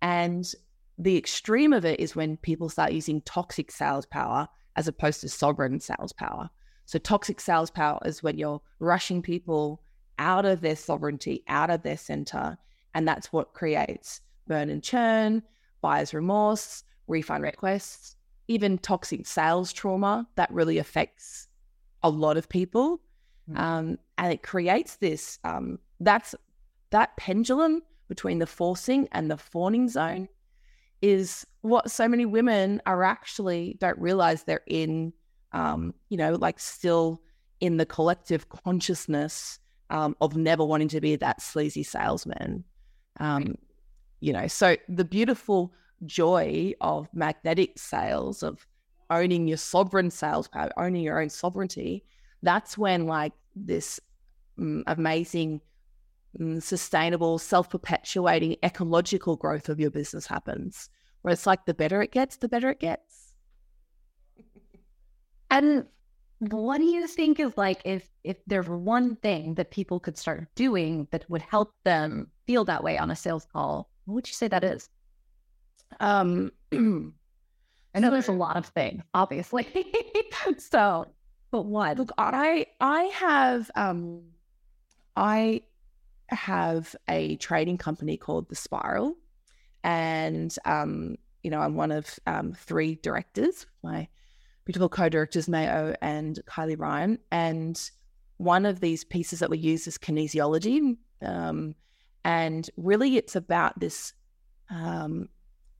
And 0.00 0.50
the 0.98 1.16
extreme 1.16 1.72
of 1.72 1.84
it 1.84 2.00
is 2.00 2.16
when 2.16 2.36
people 2.38 2.68
start 2.68 2.92
using 2.92 3.20
toxic 3.22 3.70
sales 3.70 4.06
power 4.06 4.48
as 4.76 4.88
opposed 4.88 5.20
to 5.20 5.28
sovereign 5.28 5.80
sales 5.80 6.12
power. 6.12 6.50
So, 6.84 6.98
toxic 6.98 7.40
sales 7.40 7.70
power 7.70 7.98
is 8.04 8.22
when 8.22 8.38
you're 8.38 8.60
rushing 8.78 9.22
people 9.22 9.82
out 10.18 10.44
of 10.44 10.60
their 10.60 10.76
sovereignty, 10.76 11.42
out 11.48 11.70
of 11.70 11.82
their 11.82 11.96
center. 11.96 12.58
And 12.94 13.08
that's 13.08 13.32
what 13.32 13.54
creates 13.54 14.20
burn 14.46 14.68
and 14.68 14.82
churn, 14.82 15.42
buyer's 15.80 16.12
remorse, 16.12 16.84
refund 17.06 17.44
requests, 17.44 18.16
even 18.48 18.78
toxic 18.78 19.26
sales 19.26 19.72
trauma 19.72 20.28
that 20.36 20.52
really 20.52 20.78
affects 20.78 21.48
a 22.02 22.10
lot 22.10 22.36
of 22.36 22.48
people. 22.48 23.00
Mm. 23.50 23.58
Um, 23.58 23.98
and 24.18 24.32
it 24.32 24.42
creates 24.42 24.96
this 24.96 25.38
um, 25.44 25.78
that's 26.00 26.34
that 26.90 27.16
pendulum 27.16 27.82
between 28.08 28.38
the 28.38 28.46
forcing 28.46 29.08
and 29.12 29.30
the 29.30 29.36
fawning 29.36 29.88
zone 29.88 30.28
is 31.02 31.46
what 31.60 31.90
so 31.90 32.08
many 32.08 32.24
women 32.24 32.80
are 32.86 33.02
actually 33.02 33.76
don't 33.80 33.98
realize 33.98 34.44
they're 34.44 34.62
in, 34.66 35.12
um, 35.52 35.94
you 36.08 36.16
know, 36.16 36.34
like 36.34 36.58
still 36.58 37.20
in 37.60 37.76
the 37.76 37.86
collective 37.86 38.48
consciousness 38.48 39.58
um, 39.90 40.16
of 40.20 40.36
never 40.36 40.64
wanting 40.64 40.88
to 40.88 41.00
be 41.00 41.16
that 41.16 41.42
sleazy 41.42 41.82
salesman. 41.82 42.64
Um, 43.20 43.56
you 44.20 44.32
know, 44.32 44.46
so 44.46 44.76
the 44.88 45.04
beautiful 45.04 45.72
joy 46.06 46.72
of 46.80 47.08
magnetic 47.12 47.78
sales, 47.78 48.42
of 48.42 48.66
owning 49.10 49.46
your 49.46 49.58
sovereign 49.58 50.10
sales 50.10 50.48
power, 50.48 50.70
owning 50.76 51.02
your 51.02 51.20
own 51.20 51.28
sovereignty, 51.28 52.04
that's 52.42 52.78
when 52.78 53.06
like 53.06 53.32
this 53.54 54.00
um, 54.58 54.84
amazing, 54.86 55.60
sustainable, 56.60 57.38
self 57.38 57.70
perpetuating 57.70 58.56
ecological 58.62 59.36
growth 59.36 59.68
of 59.68 59.80
your 59.80 59.90
business 59.90 60.26
happens. 60.26 60.88
Where 61.22 61.32
it's 61.32 61.46
like 61.46 61.66
the 61.66 61.74
better 61.74 62.02
it 62.02 62.10
gets, 62.10 62.36
the 62.36 62.48
better 62.48 62.70
it 62.70 62.80
gets. 62.80 63.34
And 65.50 65.84
what 66.50 66.78
do 66.78 66.84
you 66.84 67.06
think 67.06 67.38
is 67.38 67.56
like 67.56 67.82
if 67.84 68.08
if 68.24 68.38
there 68.46 68.62
there's 68.62 68.68
one 68.68 69.16
thing 69.16 69.54
that 69.54 69.70
people 69.70 70.00
could 70.00 70.18
start 70.18 70.48
doing 70.54 71.06
that 71.12 71.28
would 71.28 71.42
help 71.42 71.72
them 71.84 72.28
feel 72.46 72.64
that 72.64 72.82
way 72.82 72.98
on 72.98 73.10
a 73.10 73.16
sales 73.16 73.46
call? 73.52 73.90
What 74.06 74.14
would 74.14 74.28
you 74.28 74.34
say 74.34 74.48
that 74.48 74.64
is? 74.64 74.88
Um, 76.00 76.50
I 76.72 78.00
know 78.00 78.10
there's 78.10 78.28
a 78.28 78.32
lot 78.32 78.56
of 78.56 78.66
things, 78.66 79.02
obviously. 79.14 79.68
so, 80.58 81.06
but 81.50 81.66
what? 81.66 81.98
Look, 81.98 82.10
I 82.18 82.66
I 82.80 83.02
have 83.04 83.70
um, 83.76 84.22
I 85.14 85.62
have 86.34 86.94
a 87.08 87.36
trading 87.36 87.78
company 87.78 88.16
called 88.16 88.48
The 88.48 88.56
Spiral, 88.56 89.14
and 89.84 90.54
um, 90.64 91.16
you 91.42 91.50
know 91.50 91.60
I'm 91.60 91.74
one 91.74 91.92
of 91.92 92.18
um, 92.26 92.52
three 92.52 92.96
directors. 92.96 93.66
My 93.82 94.08
beautiful 94.64 94.88
co-directors 94.88 95.48
Mayo 95.48 95.94
and 96.00 96.38
Kylie 96.46 96.78
Ryan, 96.78 97.18
and 97.30 97.80
one 98.36 98.66
of 98.66 98.80
these 98.80 99.04
pieces 99.04 99.38
that 99.40 99.50
we 99.50 99.58
use 99.58 99.86
is 99.86 99.98
kinesiology, 99.98 100.96
um, 101.22 101.74
and 102.24 102.68
really 102.76 103.16
it's 103.16 103.36
about 103.36 103.78
this 103.78 104.12
um, 104.70 105.28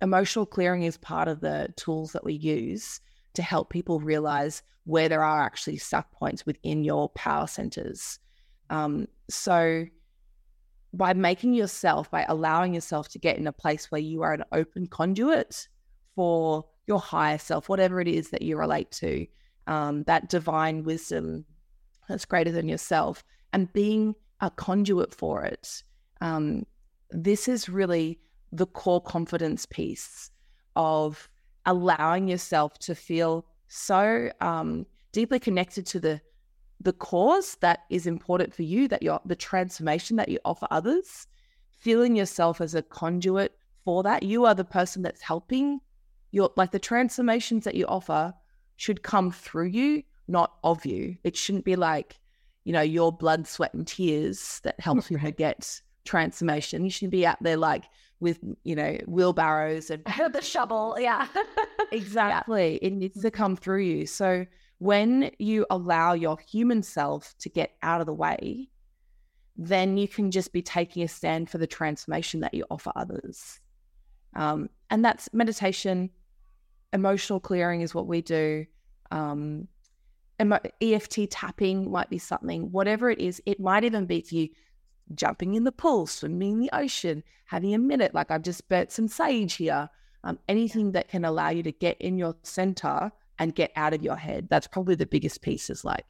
emotional 0.01 0.45
clearing 0.45 0.83
is 0.83 0.97
part 0.97 1.29
of 1.29 1.41
the 1.41 1.73
tools 1.77 2.13
that 2.13 2.25
we 2.25 2.35
use 2.35 3.01
to 3.35 3.43
help 3.43 3.71
people 3.71 4.01
realize 4.01 4.63
where 4.85 5.09
there 5.09 5.23
are 5.23 5.43
actually 5.43 5.77
stuck 5.77 6.11
points 6.13 6.45
within 6.45 6.85
your 6.85 7.09
power 7.11 7.47
centers. 7.47 8.19
Um, 8.69 9.07
so, 9.31 9.87
by 10.93 11.15
making 11.15 11.55
yourself, 11.55 12.11
by 12.11 12.25
allowing 12.29 12.75
yourself 12.75 13.09
to 13.09 13.19
get 13.19 13.39
in 13.39 13.47
a 13.47 13.53
place 13.53 13.91
where 13.91 14.01
you 14.01 14.23
are 14.23 14.35
an 14.35 14.45
open 14.53 14.87
conduit 14.87 15.69
for 16.15 16.65
your 16.87 17.01
higher 17.01 17.39
self, 17.39 17.69
whatever 17.69 18.01
it 18.01 18.09
is 18.09 18.31
that 18.31 18.43
you 18.43 18.59
relate 18.59 18.91
to, 18.91 19.27
um, 19.67 20.03
that 20.05 20.29
divine 20.29 20.85
wisdom 20.85 21.45
that's 22.09 22.25
greater 22.25 22.53
than 22.53 22.69
yourself, 22.69 23.25
and 23.53 23.73
being 23.73 24.15
a 24.41 24.51
conduit 24.51 25.15
for 25.15 25.45
it. 25.45 25.83
Um, 26.21 26.67
this 27.11 27.49
is 27.49 27.69
really 27.69 28.19
the 28.51 28.67
core 28.67 29.01
confidence 29.01 29.65
piece 29.67 30.31
of 30.77 31.29
allowing 31.65 32.29
yourself 32.29 32.79
to 32.81 32.95
feel 32.95 33.47
so 33.69 34.31
um, 34.41 34.85
deeply 35.13 35.39
connected 35.39 35.87
to 35.87 36.01
the 36.01 36.21
the 36.83 36.93
cause 36.93 37.57
that 37.61 37.81
is 37.91 38.07
important 38.07 38.55
for 38.55 38.63
you 38.63 38.89
that 38.89 39.03
you're 39.03 39.21
the 39.25 39.37
transformation 39.37 40.17
that 40.17 40.29
you 40.29 40.39
offer 40.45 40.67
others 40.71 41.27
feeling 41.79 42.17
yourself 42.17 42.61
as 42.61 42.75
a 42.75 42.83
conduit 42.83 43.57
for 43.85 44.03
that. 44.03 44.23
You 44.23 44.45
are 44.47 44.55
the 44.55 44.65
person 44.65 45.03
that's 45.03 45.21
helping 45.21 45.81
your 46.31 46.51
like 46.57 46.71
the 46.71 46.79
transformations 46.79 47.65
that 47.65 47.75
you 47.75 47.87
offer 47.87 48.33
should 48.77 49.03
come 49.03 49.31
through 49.31 49.67
you 49.67 50.03
not 50.29 50.55
of 50.65 50.87
you. 50.87 51.17
It 51.25 51.37
shouldn't 51.37 51.65
be 51.65 51.77
like 51.77 52.19
you 52.65 52.73
know 52.73 52.81
your 52.81 53.13
blood 53.13 53.47
sweat 53.47 53.75
and 53.75 53.87
tears 53.87 54.61
that 54.65 54.79
helps 54.81 55.11
you 55.11 55.19
get 55.37 55.81
transformation. 56.05 56.85
You 56.85 56.91
should 56.91 57.11
be 57.11 57.27
out 57.27 57.43
there 57.43 57.57
like 57.57 57.85
with 58.21 58.39
you 58.65 58.77
know 58.77 58.97
wheelbarrows 59.07 59.91
and 59.91 60.05
the 60.33 60.41
shovel 60.41 60.97
yeah. 60.99 61.27
Exactly. 61.93 62.79
Yeah. 62.81 62.89
it 62.89 62.93
needs 62.95 63.21
to 63.21 63.31
come 63.31 63.55
through 63.57 63.83
you. 63.83 64.07
So 64.07 64.47
when 64.83 65.31
you 65.39 65.65
allow 65.71 66.13
your 66.13 66.37
human 66.49 66.83
self 66.83 67.35
to 67.39 67.49
get 67.49 67.73
out 67.83 68.01
of 68.01 68.07
the 68.07 68.13
way 68.13 68.69
then 69.57 69.97
you 69.97 70.09
can 70.09 70.31
just 70.31 70.53
be 70.53 70.63
taking 70.63 71.03
a 71.03 71.09
stand 71.09 71.51
for 71.51 71.59
the 71.59 71.67
transformation 71.67 72.41
that 72.41 72.55
you 72.55 72.65
offer 72.71 72.93
others. 72.97 73.61
Um, 74.35 74.71
and 74.91 75.05
that's 75.05 75.29
meditation. 75.33 76.11
Emotional 76.93 77.41
clearing 77.41 77.83
is 77.83 77.95
what 77.95 78.07
we 78.07 78.23
do. 78.23 78.67
Um, 79.11 79.69
EFT 80.41 81.31
tapping 81.31 81.91
might 81.91 82.11
be 82.11 82.19
something, 82.19 82.73
whatever 82.73 83.11
it 83.11 83.21
is, 83.21 83.41
it 83.47 83.61
might 83.61 83.85
even 83.85 84.07
be 84.07 84.23
for 84.23 84.35
you 84.35 84.49
jumping 85.15 85.55
in 85.55 85.65
the 85.65 85.71
pool, 85.71 86.07
swimming 86.07 86.55
in 86.55 86.61
the 86.61 86.71
ocean, 86.73 87.23
having 87.45 87.75
a 87.75 87.79
minute, 87.79 88.15
like 88.15 88.31
I've 88.31 88.43
just 88.43 88.69
burnt 88.69 88.91
some 88.91 89.07
sage 89.07 89.55
here, 89.55 89.89
um, 90.25 90.39
anything 90.49 90.93
that 90.93 91.09
can 91.09 91.25
allow 91.25 91.51
you 91.51 91.63
to 91.63 91.73
get 91.73 92.01
in 92.01 92.19
your 92.19 92.35
center 92.43 93.13
and 93.43 93.57
get 93.57 93.73
out 93.75 93.93
of 93.93 94.05
your 94.05 94.15
head. 94.15 94.47
That's 94.49 94.69
probably 94.69 94.95
the 94.95 95.05
biggest 95.05 95.43
piece 95.43 95.69
is 95.69 95.85
like 95.85 96.07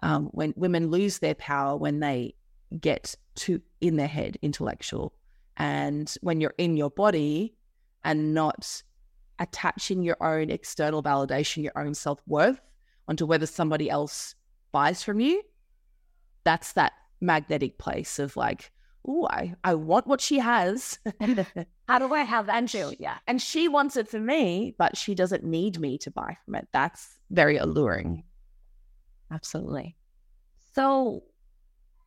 um, 0.00 0.26
when 0.26 0.54
women 0.56 0.92
lose 0.92 1.18
their 1.18 1.34
power 1.34 1.76
when 1.76 1.98
they 1.98 2.36
get 2.80 3.16
too 3.34 3.60
in 3.80 3.96
their 3.96 4.06
head, 4.06 4.38
intellectual. 4.42 5.12
And 5.56 6.14
when 6.20 6.40
you're 6.40 6.54
in 6.58 6.76
your 6.76 6.90
body 6.90 7.56
and 8.04 8.32
not 8.32 8.80
attaching 9.40 10.04
your 10.04 10.16
own 10.22 10.50
external 10.50 11.02
validation, 11.02 11.64
your 11.64 11.76
own 11.76 11.94
self 11.94 12.22
worth 12.28 12.60
onto 13.08 13.26
whether 13.26 13.46
somebody 13.46 13.90
else 13.90 14.36
buys 14.70 15.02
from 15.02 15.18
you, 15.18 15.42
that's 16.44 16.74
that 16.74 16.92
magnetic 17.20 17.76
place 17.76 18.20
of 18.20 18.36
like, 18.36 18.70
oh, 19.04 19.26
I, 19.28 19.56
I 19.64 19.74
want 19.74 20.06
what 20.06 20.20
she 20.20 20.38
has. 20.38 21.00
How 21.92 21.98
do 21.98 22.14
I 22.14 22.22
have? 22.22 22.48
Yeah. 22.98 23.18
And 23.26 23.40
she 23.40 23.68
wants 23.68 23.96
it 23.96 24.08
for 24.08 24.18
me, 24.18 24.74
but 24.78 24.96
she 24.96 25.14
doesn't 25.14 25.44
need 25.44 25.78
me 25.78 25.98
to 25.98 26.10
buy 26.10 26.38
from 26.44 26.54
it. 26.54 26.68
That's 26.72 27.18
very 27.30 27.58
alluring. 27.58 28.24
Absolutely. 29.30 29.94
So 30.74 31.22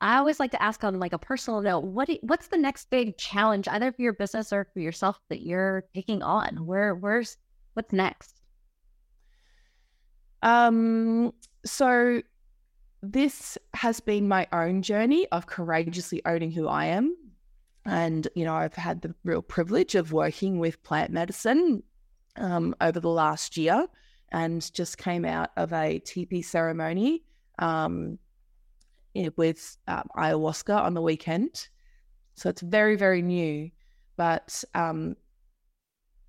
I 0.01 0.17
always 0.17 0.39
like 0.39 0.51
to 0.51 0.61
ask 0.61 0.83
on 0.83 0.99
like 0.99 1.13
a 1.13 1.19
personal 1.19 1.61
note, 1.61 1.83
what 1.83 2.09
what's 2.21 2.47
the 2.47 2.57
next 2.57 2.89
big 2.89 3.17
challenge, 3.17 3.67
either 3.67 3.91
for 3.91 4.01
your 4.01 4.13
business 4.13 4.51
or 4.51 4.67
for 4.73 4.79
yourself 4.79 5.19
that 5.29 5.41
you're 5.41 5.85
taking 5.93 6.23
on? 6.23 6.65
Where 6.65 6.95
where's 6.95 7.37
what's 7.73 7.93
next? 7.93 8.41
Um 10.41 11.31
so 11.63 12.21
this 13.03 13.57
has 13.75 13.99
been 13.99 14.27
my 14.27 14.47
own 14.51 14.81
journey 14.81 15.27
of 15.31 15.45
courageously 15.45 16.23
owning 16.25 16.51
who 16.51 16.67
I 16.67 16.85
am. 16.85 17.15
And, 17.85 18.27
you 18.35 18.45
know, 18.45 18.55
I've 18.55 18.73
had 18.73 19.01
the 19.01 19.13
real 19.23 19.41
privilege 19.41 19.95
of 19.95 20.11
working 20.11 20.59
with 20.59 20.81
plant 20.83 21.11
medicine 21.11 21.83
um, 22.35 22.75
over 22.81 22.99
the 22.99 23.09
last 23.09 23.57
year 23.57 23.87
and 24.31 24.73
just 24.73 24.97
came 24.97 25.23
out 25.23 25.51
of 25.55 25.71
a 25.71 25.99
TP 25.99 26.43
ceremony 26.43 27.23
um, 27.59 28.17
with 29.37 29.77
um, 29.87 30.03
ayahuasca 30.17 30.75
on 30.75 30.93
the 30.93 31.01
weekend. 31.01 31.67
So 32.33 32.49
it's 32.49 32.61
very, 32.61 32.95
very 32.95 33.21
new. 33.21 33.69
But, 34.17 34.63
um, 34.73 35.15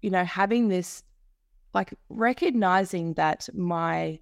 you 0.03 0.11
know, 0.11 0.25
having 0.25 0.69
this, 0.69 1.03
like 1.73 1.95
recognizing 2.09 3.15
that 3.15 3.49
my 3.55 4.19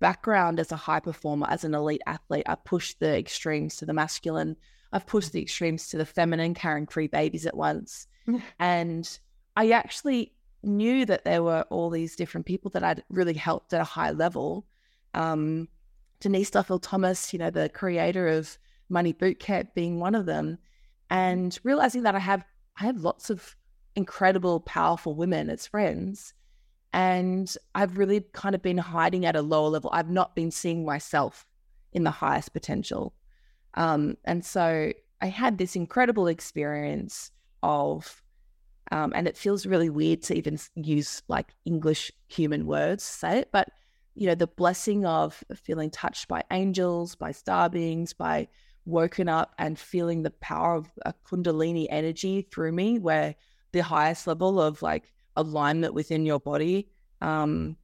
background 0.00 0.58
as 0.58 0.72
a 0.72 0.76
high 0.76 1.00
performer, 1.00 1.46
as 1.48 1.64
an 1.64 1.74
elite 1.74 2.02
athlete, 2.06 2.44
I 2.46 2.56
pushed 2.56 2.98
the 3.00 3.16
extremes 3.16 3.76
to 3.76 3.86
the 3.86 3.94
masculine. 3.94 4.56
I've 4.92 5.06
pushed 5.06 5.32
the 5.32 5.42
extremes 5.42 5.88
to 5.88 5.96
the 5.96 6.06
feminine, 6.06 6.54
carrying 6.54 6.86
three 6.86 7.06
babies 7.06 7.46
at 7.46 7.56
once. 7.56 8.06
and 8.58 9.18
I 9.56 9.70
actually 9.70 10.32
knew 10.62 11.04
that 11.06 11.24
there 11.24 11.42
were 11.42 11.64
all 11.70 11.90
these 11.90 12.16
different 12.16 12.46
people 12.46 12.70
that 12.72 12.84
I'd 12.84 13.02
really 13.10 13.34
helped 13.34 13.72
at 13.72 13.80
a 13.80 13.84
high 13.84 14.12
level. 14.12 14.66
Um, 15.14 15.68
Denise 16.20 16.50
Duffield 16.50 16.82
Thomas, 16.82 17.32
you 17.32 17.38
know, 17.38 17.50
the 17.50 17.68
creator 17.68 18.28
of 18.28 18.58
Money 18.88 19.12
Bootcamp, 19.12 19.74
being 19.74 19.98
one 19.98 20.14
of 20.14 20.26
them, 20.26 20.58
and 21.10 21.58
realizing 21.64 22.04
that 22.04 22.14
I 22.14 22.20
have 22.20 22.44
I 22.78 22.84
have 22.84 23.02
lots 23.02 23.28
of 23.28 23.56
incredible, 23.96 24.60
powerful 24.60 25.14
women 25.14 25.50
as 25.50 25.66
friends, 25.66 26.32
and 26.92 27.52
I've 27.74 27.98
really 27.98 28.20
kind 28.32 28.54
of 28.54 28.62
been 28.62 28.78
hiding 28.78 29.26
at 29.26 29.36
a 29.36 29.42
lower 29.42 29.68
level. 29.68 29.90
I've 29.92 30.10
not 30.10 30.36
been 30.36 30.50
seeing 30.50 30.84
myself 30.84 31.46
in 31.92 32.04
the 32.04 32.10
highest 32.10 32.52
potential. 32.52 33.14
Um, 33.74 34.16
and 34.24 34.44
so 34.44 34.92
I 35.20 35.26
had 35.26 35.58
this 35.58 35.76
incredible 35.76 36.26
experience 36.26 37.30
of, 37.62 38.22
um, 38.90 39.12
and 39.14 39.26
it 39.26 39.36
feels 39.36 39.66
really 39.66 39.88
weird 39.88 40.22
to 40.24 40.34
even 40.34 40.58
use 40.74 41.22
like 41.28 41.54
English 41.64 42.12
human 42.28 42.66
words 42.66 43.04
to 43.06 43.12
say 43.12 43.38
it, 43.38 43.48
but 43.52 43.68
you 44.14 44.26
know, 44.26 44.34
the 44.34 44.46
blessing 44.46 45.06
of 45.06 45.42
feeling 45.54 45.90
touched 45.90 46.28
by 46.28 46.42
angels, 46.50 47.14
by 47.14 47.32
star 47.32 47.70
beings, 47.70 48.12
by 48.12 48.48
woken 48.84 49.28
up 49.28 49.54
and 49.58 49.78
feeling 49.78 50.22
the 50.22 50.30
power 50.30 50.76
of 50.76 50.90
a 51.06 51.14
Kundalini 51.24 51.86
energy 51.88 52.42
through 52.42 52.72
me, 52.72 52.98
where 52.98 53.34
the 53.72 53.82
highest 53.82 54.26
level 54.26 54.60
of 54.60 54.82
like 54.82 55.12
alignment 55.36 55.94
within 55.94 56.26
your 56.26 56.40
body 56.40 56.88
um, 57.20 57.76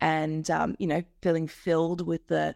and 0.00 0.50
um, 0.50 0.74
you 0.78 0.86
know 0.86 1.02
feeling 1.22 1.46
filled 1.46 2.06
with 2.06 2.26
the 2.28 2.54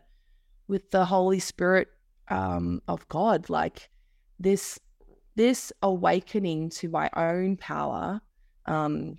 with 0.69 0.91
the 0.91 1.05
holy 1.05 1.41
spirit 1.41 1.89
um, 2.31 2.81
of 2.89 3.07
God, 3.09 3.51
like 3.51 3.91
this 4.39 4.79
this 5.37 5.73
awakening 5.83 6.71
to 6.71 6.89
my 6.89 7.11
own 7.17 7.57
power. 7.57 8.21
Um, 8.67 9.19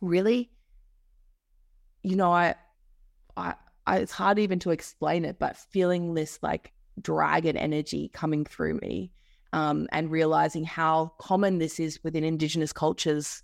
really, 0.00 0.50
you 2.02 2.16
know, 2.16 2.32
I, 2.32 2.54
I, 3.36 3.54
I, 3.86 3.98
it's 3.98 4.12
hard 4.12 4.38
even 4.38 4.58
to 4.60 4.70
explain 4.70 5.24
it, 5.24 5.38
but 5.38 5.56
feeling 5.56 6.14
this 6.14 6.38
like 6.42 6.72
dragon 7.00 7.56
energy 7.56 8.10
coming 8.12 8.44
through 8.44 8.78
me, 8.78 9.12
um, 9.52 9.86
and 9.92 10.10
realizing 10.10 10.64
how 10.64 11.12
common 11.18 11.58
this 11.58 11.80
is 11.80 12.02
within 12.02 12.24
Indigenous 12.24 12.72
cultures 12.72 13.42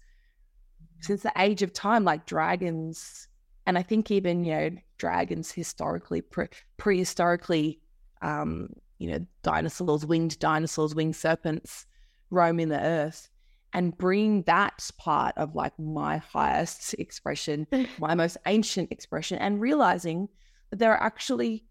since 1.01 1.23
the 1.23 1.33
age 1.37 1.63
of 1.63 1.73
time, 1.73 2.05
like 2.05 2.27
dragons, 2.27 3.29
and 3.67 3.77
I 3.77 3.83
think 3.83 4.11
even 4.11 4.45
you 4.45 4.55
know 4.55 4.71
dragons 4.99 5.51
historically, 5.51 6.23
pre- 6.23 6.49
prehistorically, 6.79 7.79
um, 8.23 8.71
you 8.99 9.11
know, 9.11 9.27
dinosaurs, 9.43 10.07
winged 10.07 10.39
dinosaurs, 10.39 10.95
winged 10.95 11.17
serpents 11.17 11.87
roaming 12.31 12.69
the 12.69 12.81
earth 12.81 13.31
and 13.73 13.97
bring 13.97 14.43
that 14.43 14.91
part 14.99 15.37
of 15.37 15.55
like 15.55 15.79
my 15.79 16.17
highest 16.17 16.95
expression, 16.95 17.67
my 17.99 18.15
most 18.15 18.37
ancient 18.47 18.91
expression, 18.91 19.39
and 19.39 19.61
realizing 19.61 20.29
that 20.71 20.79
there 20.79 20.93
are 20.93 21.03
actually, 21.03 21.65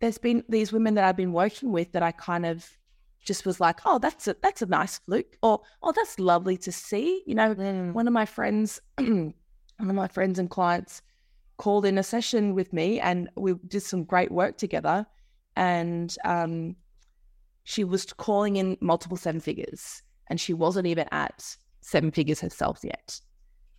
there's 0.00 0.18
been 0.18 0.44
these 0.48 0.72
women 0.72 0.94
that 0.94 1.04
I've 1.04 1.16
been 1.16 1.32
working 1.32 1.72
with 1.72 1.92
that 1.92 2.02
I 2.02 2.12
kind 2.12 2.44
of 2.44 2.68
just 3.24 3.46
was 3.46 3.60
like, 3.60 3.80
oh, 3.84 3.98
that's 3.98 4.28
a 4.28 4.36
that's 4.42 4.62
a 4.62 4.66
nice 4.66 4.98
fluke, 4.98 5.36
or 5.42 5.60
oh, 5.82 5.92
that's 5.92 6.18
lovely 6.18 6.56
to 6.58 6.72
see. 6.72 7.22
You 7.26 7.34
know, 7.34 7.54
mm. 7.54 7.92
one 7.92 8.06
of 8.06 8.12
my 8.12 8.26
friends, 8.26 8.80
one 8.98 9.34
of 9.80 9.94
my 9.94 10.08
friends 10.08 10.38
and 10.38 10.50
clients 10.50 11.02
called 11.56 11.84
in 11.84 11.98
a 11.98 12.02
session 12.02 12.54
with 12.54 12.72
me, 12.72 13.00
and 13.00 13.28
we 13.36 13.54
did 13.66 13.82
some 13.82 14.04
great 14.04 14.30
work 14.30 14.58
together 14.58 15.06
and 15.58 16.16
um, 16.24 16.76
she 17.64 17.82
was 17.82 18.04
calling 18.06 18.56
in 18.56 18.78
multiple 18.80 19.16
seven 19.16 19.40
figures, 19.40 20.02
and 20.28 20.40
she 20.40 20.54
wasn't 20.54 20.86
even 20.86 21.08
at 21.10 21.56
seven 21.80 22.12
figures 22.12 22.40
herself 22.40 22.78
yet. 22.84 23.20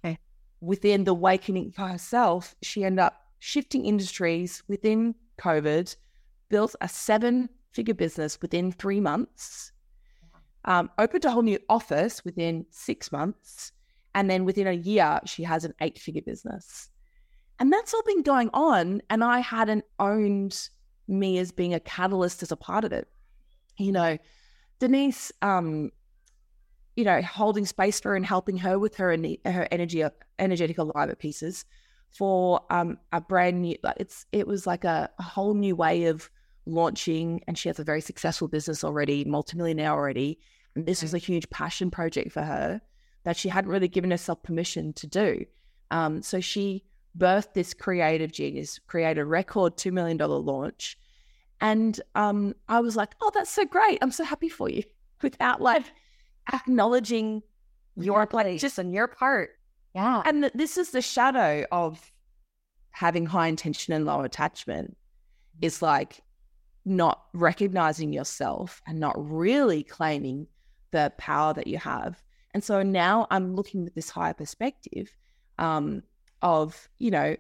Okay. 0.04 0.20
Within 0.60 1.06
the 1.06 1.12
awakening 1.12 1.72
for 1.72 1.88
herself, 1.88 2.54
she 2.62 2.84
ended 2.84 3.00
up 3.00 3.22
shifting 3.40 3.86
industries 3.86 4.62
within 4.68 5.16
COVID, 5.40 5.96
built 6.50 6.76
a 6.82 6.90
seven 6.90 7.48
figure 7.72 7.94
business 7.94 8.42
within 8.42 8.74
three 8.74 9.00
months, 9.00 9.72
um, 10.66 10.92
opened 10.98 11.24
a 11.24 11.32
whole 11.32 11.44
new 11.44 11.60
office 11.70 12.26
within 12.26 12.66
six 12.72 13.10
months, 13.10 13.72
and 14.16 14.30
then 14.30 14.44
within 14.44 14.68
a 14.68 14.74
year, 14.74 15.22
she 15.26 15.44
has 15.44 15.64
an 15.64 15.74
eight 15.80 15.98
figure 15.98 16.22
business. 16.22 16.90
And 17.58 17.72
that's 17.72 17.94
all 17.94 18.04
been 18.06 18.24
going 18.24 18.50
on. 18.54 19.02
And 19.10 19.24
I 19.24 19.40
hadn't 19.40 19.86
owned 20.00 20.70
me 21.10 21.38
as 21.40 21.52
being 21.52 21.74
a 21.74 21.80
catalyst 21.80 22.44
as 22.44 22.52
a 22.52 22.56
part 22.56 22.86
of 22.86 22.94
it. 22.94 23.08
You 23.78 23.92
know, 23.92 24.18
Denise, 24.80 25.32
um, 25.42 25.92
you 26.96 27.04
know, 27.04 27.22
holding 27.22 27.66
space 27.66 28.00
for 28.00 28.10
her 28.10 28.16
and 28.16 28.26
helping 28.26 28.58
her 28.58 28.78
with 28.78 28.96
her 28.98 29.12
and 29.12 29.38
her 29.46 29.68
energy, 29.72 30.04
energetic 30.38 30.78
alignment 30.78 31.20
pieces 31.20 31.66
for 32.10 32.62
um, 32.70 32.98
a 33.12 33.22
brand 33.22 33.62
new. 33.62 33.76
It's 33.98 34.26
it 34.32 34.48
was 34.48 34.68
like 34.68 34.84
a, 34.84 35.10
a 35.18 35.24
whole 35.24 35.54
new 35.54 35.76
way 35.76 36.06
of 36.06 36.30
launching, 36.66 37.42
and 37.48 37.58
she 37.58 37.70
has 37.70 37.80
a 37.80 37.84
very 37.84 38.02
successful 38.02 38.48
business 38.48 38.84
already, 38.84 39.26
multimillionaire 39.26 39.92
already. 39.92 40.40
And 40.76 40.86
this 40.86 41.02
was 41.02 41.14
a 41.14 41.18
huge 41.18 41.50
passion 41.50 41.90
project 41.90 42.32
for 42.32 42.42
her 42.42 42.82
that 43.24 43.38
she 43.38 43.50
hadn't 43.50 43.72
really 43.72 43.88
given 43.88 44.12
herself 44.12 44.44
permission 44.44 44.94
to 44.94 45.08
do. 45.08 45.46
Um, 45.92 46.22
so 46.22 46.40
she 46.40 46.84
birthed 47.20 47.54
this 47.54 47.74
creative 47.74 48.32
genius, 48.32 48.80
create 48.88 49.18
a 49.18 49.26
record 49.26 49.78
$2 49.78 49.92
million 49.92 50.18
launch. 50.18 50.98
And 51.62 52.00
um, 52.16 52.56
I 52.68 52.80
was 52.80 52.96
like, 52.96 53.14
oh, 53.22 53.32
that's 53.34 53.52
so 53.52 53.66
great. 53.66 54.00
I'm 54.02 54.12
so 54.12 54.24
happy 54.24 54.50
for 54.50 54.70
you 54.70 54.84
without 55.22 55.62
like 55.62 55.86
acknowledging 56.52 57.44
your 57.96 58.26
place 58.26 58.62
just 58.62 58.80
on 58.80 58.92
your 58.94 59.08
part. 59.08 59.52
Yeah. 59.94 60.24
And 60.26 60.44
th- 60.44 60.54
this 60.54 60.78
is 60.78 60.92
the 60.92 61.02
shadow 61.02 61.66
of 61.72 62.12
having 62.92 63.26
high 63.26 63.48
intention 63.48 63.94
and 63.94 64.06
low 64.06 64.22
attachment 64.22 64.96
is 65.62 65.82
like 65.82 66.22
not 66.86 67.26
recognizing 67.34 68.14
yourself 68.14 68.82
and 68.88 69.00
not 69.00 69.16
really 69.18 69.84
claiming 69.84 70.48
the 70.92 71.12
power 71.18 71.54
that 71.54 71.68
you 71.68 71.78
have. 71.78 72.24
And 72.54 72.64
so 72.64 72.82
now 72.82 73.28
I'm 73.30 73.56
looking 73.56 73.84
with 73.84 73.94
this 73.94 74.10
higher 74.10 74.34
perspective 74.34 75.16
um, 75.60 76.04
of, 76.42 76.90
you 76.98 77.12
know, 77.12 77.36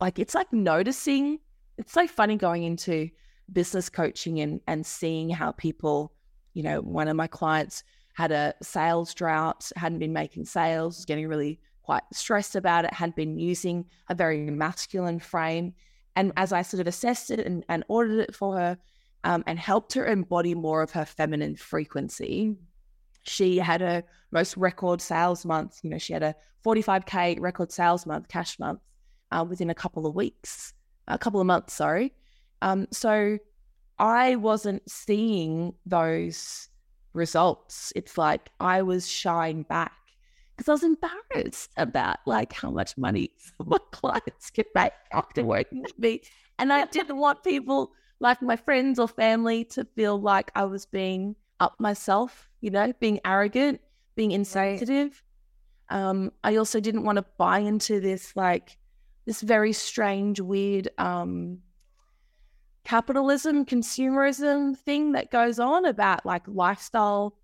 like 0.00 0.18
it's 0.18 0.34
like 0.34 0.52
noticing. 0.52 1.38
It's 1.78 1.92
so 1.92 2.06
funny 2.06 2.36
going 2.36 2.62
into 2.62 3.10
business 3.52 3.88
coaching 3.88 4.40
and 4.40 4.60
and 4.66 4.86
seeing 4.86 5.30
how 5.30 5.52
people, 5.52 6.12
you 6.54 6.62
know, 6.62 6.80
one 6.80 7.08
of 7.08 7.16
my 7.16 7.26
clients 7.26 7.84
had 8.14 8.30
a 8.30 8.54
sales 8.62 9.12
drought, 9.12 9.70
hadn't 9.76 9.98
been 9.98 10.12
making 10.12 10.44
sales, 10.44 10.96
was 10.96 11.04
getting 11.04 11.28
really 11.28 11.60
quite 11.82 12.02
stressed 12.12 12.56
about 12.56 12.84
it, 12.84 12.92
had 12.94 13.14
been 13.14 13.38
using 13.38 13.84
a 14.08 14.14
very 14.14 14.50
masculine 14.50 15.18
frame. 15.18 15.74
And 16.16 16.32
as 16.36 16.52
I 16.52 16.62
sort 16.62 16.80
of 16.80 16.86
assessed 16.86 17.30
it 17.30 17.40
and, 17.40 17.64
and 17.68 17.84
ordered 17.88 18.20
it 18.20 18.34
for 18.34 18.56
her 18.56 18.78
um, 19.24 19.42
and 19.46 19.58
helped 19.58 19.94
her 19.94 20.06
embody 20.06 20.54
more 20.54 20.80
of 20.80 20.92
her 20.92 21.04
feminine 21.04 21.56
frequency, 21.56 22.54
she 23.24 23.58
had 23.58 23.82
a 23.82 24.04
most 24.30 24.56
record 24.56 25.00
sales 25.00 25.44
month. 25.44 25.80
You 25.82 25.90
know, 25.90 25.98
she 25.98 26.12
had 26.12 26.22
a 26.22 26.34
45K 26.64 27.40
record 27.40 27.72
sales 27.72 28.06
month, 28.06 28.28
cash 28.28 28.58
month, 28.58 28.80
uh, 29.30 29.44
within 29.48 29.70
a 29.70 29.74
couple 29.74 30.06
of 30.06 30.14
weeks, 30.14 30.72
a 31.08 31.18
couple 31.18 31.40
of 31.40 31.46
months, 31.46 31.74
sorry. 31.74 32.12
Um, 32.62 32.86
so 32.90 33.38
I 33.98 34.36
wasn't 34.36 34.88
seeing 34.90 35.74
those 35.86 36.68
results. 37.12 37.92
It's 37.94 38.18
like 38.18 38.50
I 38.60 38.82
was 38.82 39.08
shying 39.08 39.62
back 39.62 39.92
because 40.56 40.68
I 40.68 40.72
was 40.72 40.82
embarrassed 40.82 41.70
about 41.76 42.18
like 42.26 42.52
how 42.52 42.70
much 42.70 42.96
money 42.96 43.30
my 43.64 43.78
clients 43.92 44.50
could 44.50 44.66
make 44.74 44.92
after 45.12 45.44
working 45.44 45.82
with 45.82 45.98
me. 45.98 46.22
And 46.58 46.72
I 46.72 46.86
didn't 46.86 47.16
want 47.16 47.42
people 47.42 47.92
like 48.20 48.40
my 48.40 48.56
friends 48.56 48.98
or 48.98 49.08
family 49.08 49.64
to 49.64 49.84
feel 49.96 50.20
like 50.20 50.50
I 50.54 50.64
was 50.64 50.86
being 50.86 51.34
up 51.60 51.78
myself, 51.78 52.48
you 52.64 52.70
know, 52.70 52.94
being 52.98 53.20
arrogant, 53.26 53.78
being 54.16 54.32
insensitive. 54.32 55.22
Um, 55.90 56.32
I 56.42 56.56
also 56.56 56.80
didn't 56.80 57.04
want 57.04 57.16
to 57.16 57.24
buy 57.36 57.58
into 57.58 58.00
this 58.00 58.34
like 58.34 58.78
this 59.26 59.42
very 59.42 59.74
strange, 59.74 60.40
weird 60.40 60.88
um, 60.96 61.58
capitalism, 62.84 63.66
consumerism 63.66 64.78
thing 64.78 65.12
that 65.12 65.30
goes 65.30 65.58
on 65.58 65.84
about 65.84 66.24
like 66.24 66.48
lifestyle 66.48 67.36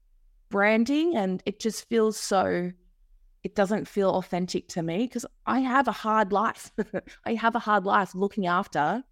branding. 0.48 1.16
And 1.16 1.42
it 1.44 1.60
just 1.60 1.86
feels 1.90 2.16
so, 2.16 2.72
it 3.44 3.54
doesn't 3.54 3.88
feel 3.88 4.12
authentic 4.12 4.68
to 4.68 4.82
me 4.82 5.04
because 5.04 5.26
I 5.44 5.60
have 5.60 5.86
a 5.86 5.92
hard 5.92 6.32
life. 6.32 6.72
I 7.26 7.34
have 7.34 7.56
a 7.56 7.58
hard 7.58 7.84
life 7.84 8.14
looking 8.14 8.46
after 8.46 9.04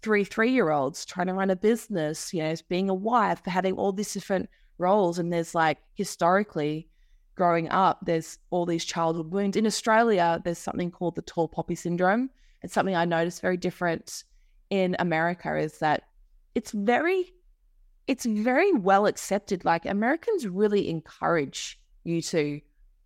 three 0.00 0.24
three 0.24 0.52
year 0.52 0.70
olds, 0.70 1.04
trying 1.04 1.26
to 1.26 1.34
run 1.34 1.50
a 1.50 1.56
business, 1.56 2.32
you 2.32 2.42
know, 2.42 2.54
being 2.70 2.88
a 2.88 2.94
wife, 2.94 3.44
having 3.44 3.74
all 3.74 3.92
these 3.92 4.14
different 4.14 4.48
roles. 4.78 5.18
And 5.18 5.32
there's 5.32 5.54
like 5.54 5.78
historically, 5.94 6.88
growing 7.34 7.68
up, 7.68 8.00
there's 8.04 8.38
all 8.50 8.66
these 8.66 8.84
childhood 8.84 9.30
wounds. 9.30 9.56
In 9.56 9.66
Australia, 9.66 10.40
there's 10.44 10.58
something 10.58 10.90
called 10.90 11.14
the 11.14 11.22
tall 11.22 11.48
poppy 11.48 11.74
syndrome. 11.74 12.30
It's 12.62 12.74
something 12.74 12.96
I 12.96 13.04
noticed 13.04 13.42
very 13.42 13.56
different 13.56 14.24
in 14.70 14.96
America 14.98 15.56
is 15.56 15.78
that 15.78 16.02
it's 16.54 16.72
very 16.72 17.32
it's 18.06 18.24
very 18.24 18.72
well 18.72 19.06
accepted. 19.06 19.64
Like 19.64 19.84
Americans 19.84 20.46
really 20.46 20.88
encourage 20.88 21.78
you 22.04 22.22
to 22.22 22.60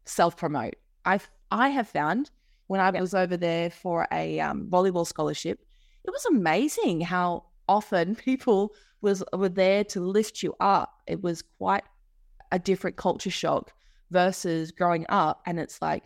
self 0.04 0.36
promote. 0.36 0.76
I've 1.04 1.28
I 1.50 1.68
have 1.70 1.88
found 1.88 2.30
when 2.68 2.80
I 2.80 2.90
was 3.00 3.14
over 3.14 3.36
there 3.36 3.70
for 3.70 4.06
a 4.12 4.38
um, 4.38 4.68
volleyball 4.70 5.06
scholarship, 5.06 5.58
it 6.04 6.10
was 6.10 6.24
amazing 6.26 7.00
how 7.00 7.44
often 7.68 8.14
people 8.28 8.72
was 9.02 9.22
were 9.32 9.48
there 9.48 9.84
to 9.84 10.00
lift 10.00 10.42
you 10.42 10.54
up. 10.60 10.92
It 11.06 11.22
was 11.22 11.42
quite 11.58 11.84
a 12.52 12.58
different 12.58 12.96
culture 12.96 13.30
shock 13.30 13.72
versus 14.10 14.72
growing 14.72 15.06
up, 15.08 15.42
and 15.46 15.58
it's 15.58 15.80
like 15.80 16.04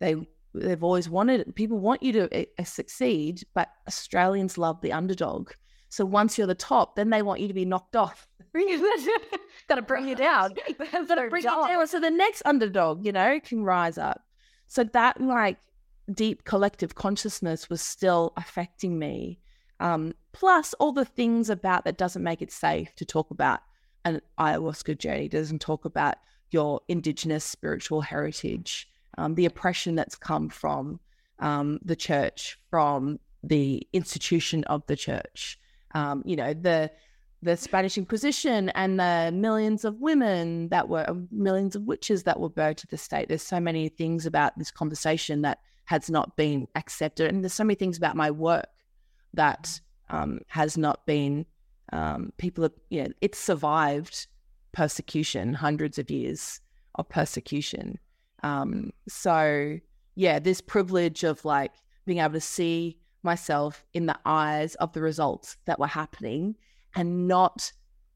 they 0.00 0.16
they've 0.54 0.84
always 0.84 1.08
wanted 1.08 1.54
people 1.54 1.78
want 1.78 2.02
you 2.02 2.12
to 2.12 2.40
uh, 2.40 2.64
succeed 2.64 3.42
but 3.54 3.68
australians 3.88 4.56
love 4.56 4.80
the 4.80 4.92
underdog. 4.92 5.50
So 5.88 6.04
once 6.04 6.38
you're 6.38 6.46
the 6.46 6.54
top 6.54 6.96
then 6.96 7.10
they 7.10 7.22
want 7.22 7.40
you 7.40 7.48
to 7.48 7.54
be 7.54 7.64
knocked 7.64 7.96
off. 7.96 8.28
Gotta 9.68 9.82
bring 9.82 10.08
you 10.08 10.14
down. 10.14 10.52
Gotta 10.92 11.28
bring 11.28 11.42
job. 11.42 11.68
you 11.68 11.74
down. 11.74 11.86
So 11.88 11.98
the 11.98 12.10
next 12.10 12.42
underdog 12.44 13.04
you 13.04 13.12
know 13.12 13.40
can 13.40 13.64
rise 13.64 13.98
up. 13.98 14.22
So 14.68 14.84
that 14.84 15.20
like 15.20 15.58
deep 16.12 16.44
collective 16.44 16.94
consciousness 16.94 17.68
was 17.68 17.80
still 17.80 18.32
affecting 18.36 18.98
me 18.98 19.40
um, 19.80 20.12
plus 20.32 20.74
all 20.74 20.92
the 20.92 21.04
things 21.04 21.50
about 21.50 21.84
that 21.84 21.98
doesn't 21.98 22.22
make 22.22 22.42
it 22.42 22.52
safe 22.52 22.94
to 22.96 23.04
talk 23.04 23.30
about 23.30 23.60
an 24.04 24.20
ayahuasca 24.38 24.96
journey 24.98 25.28
doesn't 25.28 25.60
talk 25.60 25.84
about 25.84 26.16
your 26.50 26.80
indigenous 26.88 27.44
spiritual 27.44 28.00
heritage 28.00 28.88
um, 29.18 29.34
the 29.34 29.46
oppression 29.46 29.94
that's 29.94 30.16
come 30.16 30.48
from 30.48 31.00
um, 31.38 31.78
the 31.84 31.96
church, 31.96 32.58
from 32.70 33.18
the 33.42 33.86
institution 33.92 34.64
of 34.64 34.86
the 34.86 34.96
church. 34.96 35.58
Um, 35.94 36.22
you 36.24 36.36
know, 36.36 36.54
the 36.54 36.90
the 37.42 37.56
Spanish 37.58 37.98
Inquisition 37.98 38.70
and 38.70 38.98
the 38.98 39.30
millions 39.34 39.84
of 39.84 40.00
women 40.00 40.70
that 40.70 40.88
were 40.88 41.06
millions 41.30 41.76
of 41.76 41.82
witches 41.82 42.22
that 42.22 42.40
were 42.40 42.48
burned 42.48 42.78
to 42.78 42.86
the 42.86 42.96
state. 42.96 43.28
There's 43.28 43.42
so 43.42 43.60
many 43.60 43.90
things 43.90 44.24
about 44.24 44.58
this 44.58 44.70
conversation 44.70 45.42
that 45.42 45.58
has 45.84 46.08
not 46.08 46.36
been 46.36 46.66
accepted, 46.74 47.28
and 47.28 47.44
there's 47.44 47.52
so 47.52 47.64
many 47.64 47.74
things 47.74 47.98
about 47.98 48.16
my 48.16 48.30
work 48.30 48.66
that 49.36 49.80
um, 50.10 50.40
has 50.48 50.76
not 50.76 51.06
been. 51.06 51.46
Um, 51.92 52.32
people 52.38 52.62
have, 52.62 52.72
you 52.90 53.04
know, 53.04 53.10
it's 53.20 53.38
survived 53.38 54.26
persecution, 54.72 55.54
hundreds 55.54 55.98
of 55.98 56.10
years 56.10 56.60
of 56.96 57.08
persecution. 57.08 57.98
Um, 58.42 58.90
so 59.08 59.78
yeah, 60.16 60.38
this 60.38 60.60
privilege 60.60 61.24
of 61.24 61.44
like 61.44 61.72
being 62.06 62.18
able 62.18 62.34
to 62.34 62.40
see 62.40 62.98
myself 63.22 63.84
in 63.94 64.06
the 64.06 64.18
eyes 64.26 64.74
of 64.76 64.92
the 64.92 65.00
results 65.00 65.56
that 65.64 65.78
were 65.78 65.86
happening 65.86 66.56
and 66.94 67.26
not 67.26 67.72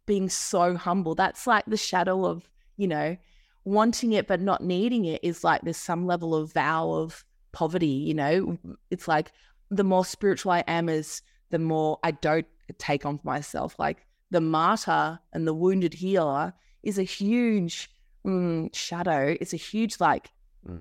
being 0.06 0.28
so 0.28 0.76
humble. 0.76 1.14
That's 1.14 1.46
like 1.46 1.64
the 1.66 1.76
shadow 1.76 2.26
of, 2.26 2.48
you 2.76 2.88
know, 2.88 3.16
wanting 3.64 4.12
it 4.12 4.26
but 4.26 4.40
not 4.40 4.62
needing 4.62 5.04
it 5.04 5.22
is 5.22 5.44
like 5.44 5.62
there's 5.62 5.76
some 5.76 6.06
level 6.06 6.34
of 6.34 6.52
vow 6.52 6.90
of 6.90 7.24
poverty, 7.52 7.86
you 7.86 8.14
know. 8.14 8.58
It's 8.90 9.08
like 9.08 9.32
the 9.70 9.84
more 9.84 10.04
spiritual 10.04 10.52
I 10.52 10.64
am 10.66 10.88
is 10.88 11.22
the 11.50 11.58
more 11.58 11.98
I 12.02 12.12
don't 12.12 12.46
take 12.78 13.06
on 13.06 13.18
for 13.18 13.26
myself. 13.26 13.78
Like 13.78 14.06
the 14.30 14.40
martyr 14.40 15.18
and 15.32 15.46
the 15.46 15.54
wounded 15.54 15.94
healer 15.94 16.52
is 16.82 16.98
a 16.98 17.02
huge 17.02 17.90
mm, 18.26 18.74
shadow. 18.74 19.36
It's 19.40 19.52
a 19.52 19.58
huge 19.58 20.00
like 20.00 20.30
mm, 20.68 20.80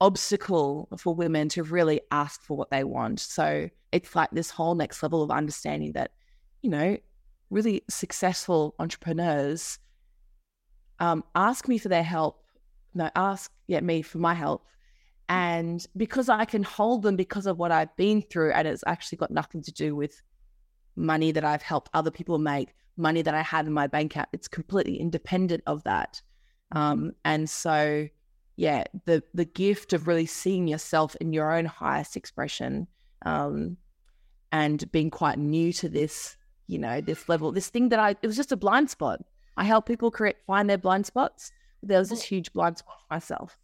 obstacle 0.00 0.88
for 0.96 1.14
women 1.14 1.48
to 1.50 1.62
really 1.62 2.00
ask 2.10 2.42
for 2.42 2.56
what 2.56 2.70
they 2.70 2.84
want. 2.84 3.20
So 3.20 3.68
it's 3.92 4.14
like 4.14 4.30
this 4.30 4.50
whole 4.50 4.74
next 4.74 5.02
level 5.02 5.22
of 5.22 5.30
understanding 5.30 5.92
that, 5.92 6.12
you 6.62 6.70
know, 6.70 6.96
really 7.50 7.82
successful 7.88 8.74
entrepreneurs 8.78 9.78
um, 11.00 11.24
ask 11.34 11.66
me 11.66 11.78
for 11.78 11.88
their 11.88 12.02
help. 12.02 12.42
No, 12.94 13.10
ask 13.14 13.50
yeah, 13.66 13.80
me 13.80 14.02
for 14.02 14.18
my 14.18 14.34
help. 14.34 14.64
And 15.30 15.86
because 15.96 16.28
I 16.28 16.44
can 16.44 16.64
hold 16.64 17.02
them 17.02 17.14
because 17.14 17.46
of 17.46 17.56
what 17.56 17.70
I've 17.70 17.96
been 17.96 18.20
through, 18.20 18.50
and 18.50 18.66
it's 18.66 18.82
actually 18.84 19.18
got 19.18 19.30
nothing 19.30 19.62
to 19.62 19.72
do 19.72 19.94
with 19.94 20.20
money 20.96 21.30
that 21.30 21.44
I've 21.44 21.62
helped 21.62 21.88
other 21.94 22.10
people 22.10 22.38
make, 22.38 22.74
money 22.96 23.22
that 23.22 23.32
I 23.32 23.42
had 23.42 23.66
in 23.66 23.72
my 23.72 23.86
bank 23.86 24.12
account. 24.12 24.28
It's 24.32 24.48
completely 24.48 24.96
independent 24.96 25.62
of 25.68 25.84
that. 25.84 26.20
Um, 26.72 27.12
and 27.24 27.48
so 27.48 28.08
yeah, 28.56 28.82
the 29.04 29.22
the 29.32 29.44
gift 29.44 29.92
of 29.92 30.08
really 30.08 30.26
seeing 30.26 30.66
yourself 30.66 31.14
in 31.20 31.32
your 31.32 31.52
own 31.52 31.64
highest 31.64 32.16
expression, 32.16 32.88
um, 33.24 33.76
and 34.50 34.90
being 34.90 35.10
quite 35.10 35.38
new 35.38 35.72
to 35.74 35.88
this, 35.88 36.36
you 36.66 36.78
know, 36.78 37.00
this 37.00 37.28
level, 37.28 37.52
this 37.52 37.68
thing 37.68 37.90
that 37.90 38.00
I 38.00 38.16
it 38.20 38.26
was 38.26 38.36
just 38.36 38.50
a 38.50 38.56
blind 38.56 38.90
spot. 38.90 39.20
I 39.56 39.62
help 39.62 39.86
people 39.86 40.10
create 40.10 40.38
find 40.44 40.68
their 40.68 40.76
blind 40.76 41.06
spots. 41.06 41.52
There 41.84 42.00
was 42.00 42.10
this 42.10 42.22
huge 42.24 42.52
blind 42.52 42.78
spot 42.78 42.96
for 42.98 43.14
myself. 43.14 43.56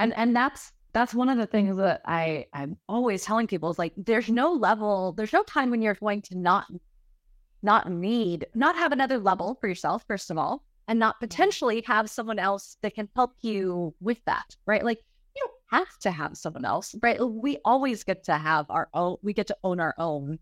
And 0.00 0.12
and 0.16 0.34
that's 0.34 0.72
that's 0.92 1.14
one 1.14 1.28
of 1.28 1.38
the 1.38 1.46
things 1.46 1.76
that 1.76 2.02
I 2.04 2.46
I'm 2.52 2.76
always 2.88 3.24
telling 3.24 3.46
people 3.46 3.70
is 3.70 3.78
like 3.78 3.92
there's 3.96 4.28
no 4.28 4.52
level, 4.52 5.12
there's 5.12 5.32
no 5.32 5.42
time 5.44 5.70
when 5.70 5.82
you're 5.82 5.94
going 5.94 6.22
to 6.22 6.38
not 6.38 6.66
not 7.62 7.90
need, 7.90 8.46
not 8.54 8.76
have 8.76 8.92
another 8.92 9.18
level 9.18 9.56
for 9.60 9.68
yourself, 9.68 10.04
first 10.06 10.30
of 10.30 10.38
all, 10.38 10.64
and 10.88 10.98
not 10.98 11.16
mm-hmm. 11.16 11.26
potentially 11.26 11.82
have 11.86 12.10
someone 12.10 12.38
else 12.38 12.76
that 12.82 12.94
can 12.94 13.08
help 13.14 13.32
you 13.42 13.94
with 14.00 14.18
that, 14.24 14.56
right? 14.66 14.84
Like 14.84 15.00
you 15.36 15.42
don't 15.46 15.80
have 15.80 15.98
to 15.98 16.10
have 16.10 16.36
someone 16.36 16.64
else, 16.64 16.94
right? 17.02 17.20
We 17.20 17.58
always 17.64 18.02
get 18.02 18.24
to 18.24 18.34
have 18.34 18.66
our 18.70 18.88
own, 18.94 19.16
we 19.22 19.32
get 19.32 19.46
to 19.48 19.56
own 19.62 19.78
our 19.80 19.94
own 19.98 20.38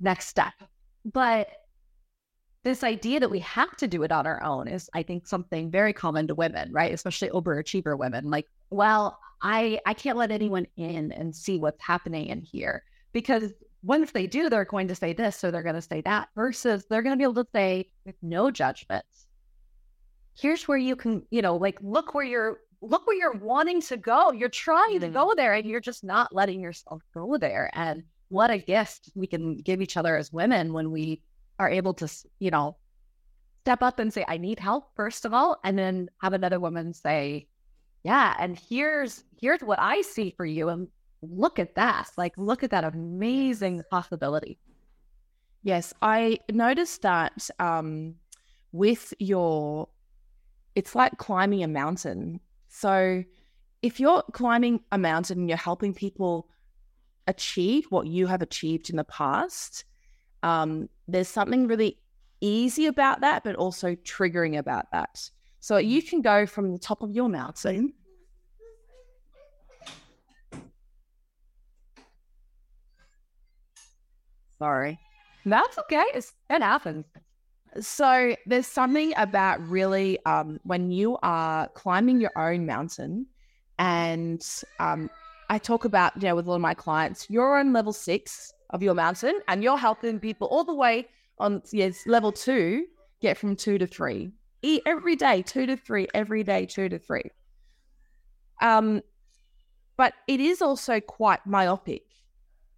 next 0.00 0.28
step. 0.28 0.54
But 1.04 1.48
this 2.62 2.84
idea 2.84 3.20
that 3.20 3.30
we 3.30 3.40
have 3.40 3.74
to 3.78 3.88
do 3.88 4.02
it 4.02 4.12
on 4.12 4.26
our 4.26 4.42
own 4.42 4.68
is, 4.68 4.90
I 4.94 5.02
think, 5.02 5.26
something 5.26 5.70
very 5.70 5.92
common 5.92 6.28
to 6.28 6.34
women, 6.34 6.70
right? 6.72 6.92
Especially 6.92 7.30
overachiever 7.30 7.98
women. 7.98 8.30
Like, 8.30 8.46
well, 8.68 9.18
I 9.42 9.80
I 9.86 9.94
can't 9.94 10.18
let 10.18 10.30
anyone 10.30 10.66
in 10.76 11.12
and 11.12 11.34
see 11.34 11.58
what's 11.58 11.82
happening 11.82 12.26
in 12.26 12.42
here 12.42 12.84
because 13.12 13.52
once 13.82 14.12
they 14.12 14.26
do, 14.26 14.50
they're 14.50 14.64
going 14.64 14.88
to 14.88 14.94
say 14.94 15.12
this, 15.12 15.36
so 15.36 15.50
they're 15.50 15.62
going 15.62 15.74
to 15.74 15.82
say 15.82 16.02
that. 16.02 16.28
Versus, 16.34 16.84
they're 16.90 17.02
going 17.02 17.14
to 17.14 17.16
be 17.16 17.24
able 17.24 17.42
to 17.42 17.50
say 17.54 17.90
with 18.04 18.16
no 18.22 18.50
judgments, 18.50 19.26
here's 20.38 20.68
where 20.68 20.78
you 20.78 20.96
can, 20.96 21.22
you 21.30 21.42
know, 21.42 21.56
like 21.56 21.78
look 21.80 22.14
where 22.14 22.24
you're 22.24 22.60
look 22.82 23.06
where 23.06 23.16
you're 23.16 23.36
wanting 23.36 23.80
to 23.82 23.96
go. 23.96 24.32
You're 24.32 24.48
trying 24.48 24.96
mm-hmm. 24.96 25.06
to 25.06 25.08
go 25.08 25.34
there 25.36 25.54
and 25.54 25.66
you're 25.66 25.80
just 25.80 26.04
not 26.04 26.34
letting 26.34 26.60
yourself 26.60 27.02
go 27.14 27.36
there. 27.38 27.70
And 27.74 28.04
what 28.28 28.50
a 28.50 28.58
gift 28.58 29.10
we 29.14 29.26
can 29.26 29.56
give 29.56 29.82
each 29.82 29.96
other 29.96 30.16
as 30.16 30.32
women 30.32 30.72
when 30.72 30.90
we 30.90 31.22
are 31.58 31.68
able 31.68 31.92
to, 31.94 32.08
you 32.38 32.50
know, 32.50 32.76
step 33.62 33.82
up 33.82 33.98
and 33.98 34.12
say, 34.12 34.24
I 34.26 34.38
need 34.38 34.58
help, 34.58 34.94
first 34.96 35.24
of 35.26 35.34
all, 35.34 35.58
and 35.62 35.78
then 35.78 36.08
have 36.22 36.32
another 36.32 36.58
woman 36.58 36.94
say, 36.94 37.48
Yeah, 38.02 38.34
and 38.38 38.58
here's 38.58 39.24
here's 39.40 39.60
what 39.60 39.78
I 39.78 40.00
see 40.02 40.32
for 40.36 40.46
you. 40.46 40.68
And 40.68 40.88
look 41.22 41.58
at 41.58 41.74
that. 41.74 42.10
Like 42.16 42.32
look 42.36 42.62
at 42.62 42.70
that 42.70 42.84
amazing 42.84 43.82
possibility. 43.90 44.58
Yes, 45.62 45.92
I 46.00 46.38
noticed 46.50 47.02
that 47.02 47.50
um 47.58 48.14
with 48.72 49.12
your 49.18 49.88
it's 50.74 50.94
like 50.94 51.18
climbing 51.18 51.62
a 51.62 51.68
mountain. 51.68 52.40
So 52.68 53.24
if 53.82 53.98
you're 54.00 54.22
climbing 54.32 54.80
a 54.92 54.98
mountain 54.98 55.40
and 55.40 55.48
you're 55.48 55.58
helping 55.58 55.94
people 55.94 56.48
achieve 57.26 57.86
what 57.90 58.06
you 58.06 58.26
have 58.26 58.42
achieved 58.42 58.90
in 58.90 58.96
the 58.96 59.04
past, 59.04 59.84
um, 60.42 60.88
there's 61.08 61.28
something 61.28 61.66
really 61.66 61.98
easy 62.40 62.86
about 62.86 63.20
that, 63.20 63.44
but 63.44 63.56
also 63.56 63.94
triggering 63.96 64.58
about 64.58 64.90
that. 64.92 65.30
So 65.60 65.76
you 65.76 66.02
can 66.02 66.22
go 66.22 66.46
from 66.46 66.72
the 66.72 66.78
top 66.78 67.02
of 67.02 67.12
your 67.12 67.28
mountain. 67.28 67.92
Sorry. 74.58 74.98
That's 75.44 75.78
okay. 75.78 76.04
It's, 76.14 76.32
it 76.48 76.62
happens. 76.62 77.04
So 77.78 78.34
there's 78.46 78.66
something 78.66 79.12
about 79.16 79.60
really 79.68 80.18
um, 80.24 80.58
when 80.64 80.90
you 80.90 81.18
are 81.22 81.68
climbing 81.68 82.20
your 82.20 82.32
own 82.36 82.66
mountain, 82.66 83.26
and 83.78 84.44
um, 84.80 85.08
I 85.48 85.58
talk 85.58 85.84
about 85.84 86.16
you 86.16 86.28
know 86.28 86.34
with 86.34 86.48
all 86.48 86.54
of 86.54 86.60
my 86.60 86.74
clients, 86.74 87.30
you're 87.30 87.58
on 87.58 87.72
level 87.72 87.92
six 87.92 88.52
of 88.70 88.82
your 88.82 88.94
mountain, 88.94 89.40
and 89.46 89.62
you're 89.62 89.78
helping 89.78 90.18
people 90.18 90.48
all 90.48 90.64
the 90.64 90.74
way 90.74 91.06
on 91.38 91.62
yes 91.72 92.06
level 92.06 92.32
two 92.32 92.86
get 93.20 93.38
from 93.38 93.54
two 93.54 93.78
to 93.78 93.86
three 93.86 94.32
every 94.62 95.16
day, 95.16 95.42
two 95.42 95.66
to 95.66 95.76
three 95.76 96.08
every 96.14 96.44
day, 96.44 96.66
two 96.66 96.88
to 96.88 96.98
three. 96.98 97.30
Um, 98.60 99.02
but 99.96 100.14
it 100.28 100.40
is 100.40 100.62
also 100.62 101.00
quite 101.00 101.46
myopic, 101.46 102.04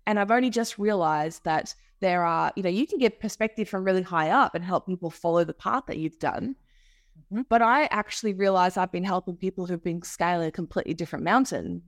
and 0.07 0.19
I've 0.19 0.31
only 0.31 0.51
just 0.51 0.79
realized 0.79 1.45
that 1.45 1.75
there 2.01 2.25
are, 2.25 2.53
you 2.57 2.63
know, 2.63 2.69
you 2.69 2.87
can 2.87 2.99
get 2.99 3.21
perspective 3.21 3.69
from 3.69 3.85
really 3.85 4.03
high 4.03 4.31
up 4.31 4.55
and 4.55 4.65
help 4.65 4.87
people 4.87 5.09
follow 5.09 5.45
the 5.45 5.55
path 5.55 5.85
that 5.87 5.99
you've 5.99 6.19
done. 6.19 6.57
Mm-hmm. 7.33 7.43
But 7.49 7.63
I 7.63 7.85
actually 7.85 8.35
realize 8.35 8.77
I've 8.77 8.93
been 8.93 9.05
helping 9.05 9.37
people 9.37 9.67
who've 9.67 9.83
been 9.83 10.03
scaling 10.03 10.49
a 10.49 10.53
completely 10.53 10.95
different 10.95 11.25
mountain. 11.25 11.83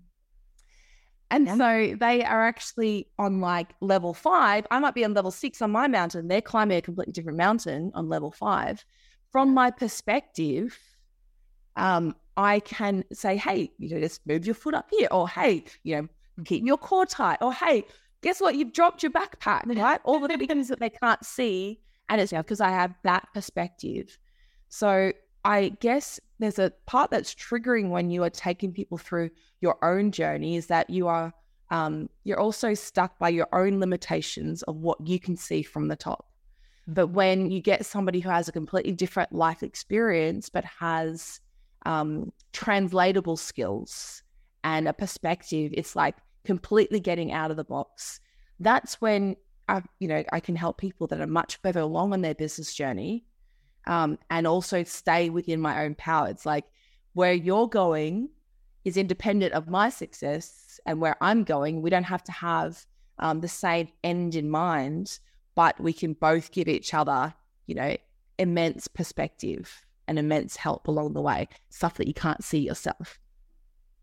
And 1.30 1.46
yeah. 1.46 1.56
so 1.56 1.96
they 1.98 2.22
are 2.22 2.46
actually 2.46 3.08
on 3.18 3.40
like 3.40 3.74
level 3.80 4.14
five. 4.14 4.66
I 4.70 4.78
might 4.78 4.94
be 4.94 5.04
on 5.04 5.14
level 5.14 5.32
six 5.32 5.60
on 5.60 5.72
my 5.72 5.88
mountain. 5.88 6.28
They're 6.28 6.40
climbing 6.40 6.78
a 6.78 6.82
completely 6.82 7.12
different 7.12 7.38
mountain 7.38 7.90
on 7.94 8.08
level 8.08 8.30
five. 8.30 8.84
From 9.34 9.52
my 9.52 9.72
perspective, 9.72 10.78
um, 11.74 12.14
I 12.36 12.60
can 12.60 13.02
say, 13.12 13.36
hey, 13.36 13.72
you 13.78 13.90
know, 13.90 14.00
just 14.00 14.24
move 14.28 14.46
your 14.46 14.54
foot 14.54 14.74
up 14.74 14.86
here, 14.92 15.08
or 15.10 15.28
hey, 15.28 15.64
you 15.82 15.96
know, 15.96 16.08
keep 16.44 16.64
your 16.64 16.78
core 16.78 17.04
tight, 17.04 17.38
or 17.40 17.52
hey, 17.52 17.82
guess 18.22 18.40
what? 18.40 18.54
You've 18.54 18.72
dropped 18.72 19.02
your 19.02 19.10
backpack, 19.10 19.62
right? 19.66 20.00
All 20.04 20.20
the 20.20 20.28
things 20.28 20.68
that 20.68 20.78
they 20.78 20.90
can't 20.90 21.24
see. 21.24 21.80
And 22.08 22.20
it's 22.20 22.30
because 22.30 22.60
I 22.60 22.70
have 22.70 22.94
that 23.02 23.26
perspective. 23.34 24.16
So 24.68 25.12
I 25.44 25.70
guess 25.80 26.20
there's 26.38 26.60
a 26.60 26.70
part 26.86 27.10
that's 27.10 27.34
triggering 27.34 27.88
when 27.88 28.12
you 28.12 28.22
are 28.22 28.30
taking 28.30 28.70
people 28.70 28.98
through 28.98 29.30
your 29.60 29.84
own 29.84 30.12
journey 30.12 30.54
is 30.54 30.68
that 30.68 30.90
you 30.90 31.08
are 31.08 31.32
um, 31.72 32.08
you're 32.22 32.38
also 32.38 32.72
stuck 32.74 33.18
by 33.18 33.30
your 33.30 33.48
own 33.52 33.80
limitations 33.80 34.62
of 34.62 34.76
what 34.76 35.04
you 35.04 35.18
can 35.18 35.36
see 35.36 35.64
from 35.64 35.88
the 35.88 35.96
top. 35.96 36.28
But 36.86 37.08
when 37.08 37.50
you 37.50 37.60
get 37.60 37.86
somebody 37.86 38.20
who 38.20 38.28
has 38.28 38.48
a 38.48 38.52
completely 38.52 38.92
different 38.92 39.32
life 39.32 39.62
experience 39.62 40.48
but 40.48 40.64
has 40.64 41.40
um, 41.86 42.32
translatable 42.52 43.36
skills 43.36 44.22
and 44.62 44.86
a 44.88 44.92
perspective, 44.92 45.72
it's 45.74 45.96
like 45.96 46.16
completely 46.44 47.00
getting 47.00 47.32
out 47.32 47.50
of 47.50 47.56
the 47.56 47.64
box, 47.64 48.20
that's 48.60 49.00
when 49.00 49.36
I, 49.68 49.82
you 49.98 50.08
know, 50.08 50.22
I 50.30 50.40
can 50.40 50.56
help 50.56 50.78
people 50.78 51.06
that 51.06 51.20
are 51.20 51.26
much 51.26 51.56
further 51.62 51.80
along 51.80 52.12
on 52.12 52.20
their 52.20 52.34
business 52.34 52.74
journey, 52.74 53.24
um, 53.86 54.18
and 54.30 54.46
also 54.46 54.84
stay 54.84 55.30
within 55.30 55.60
my 55.60 55.84
own 55.84 55.94
power. 55.94 56.28
It's 56.28 56.46
like 56.46 56.64
where 57.14 57.32
you're 57.32 57.68
going 57.68 58.28
is 58.84 58.96
independent 58.98 59.54
of 59.54 59.68
my 59.68 59.88
success, 59.88 60.78
and 60.84 61.00
where 61.00 61.16
I'm 61.22 61.44
going, 61.44 61.80
we 61.80 61.88
don't 61.88 62.04
have 62.04 62.22
to 62.24 62.32
have 62.32 62.84
um, 63.18 63.40
the 63.40 63.48
same 63.48 63.88
end 64.02 64.34
in 64.34 64.50
mind, 64.50 65.18
but 65.54 65.78
we 65.80 65.92
can 65.92 66.14
both 66.14 66.52
give 66.52 66.68
each 66.68 66.94
other, 66.94 67.34
you 67.66 67.74
know, 67.74 67.96
immense 68.38 68.88
perspective 68.88 69.84
and 70.06 70.18
immense 70.18 70.56
help 70.56 70.88
along 70.88 71.12
the 71.14 71.20
way, 71.20 71.48
stuff 71.70 71.94
that 71.94 72.08
you 72.08 72.14
can't 72.14 72.42
see 72.44 72.58
yourself. 72.58 73.18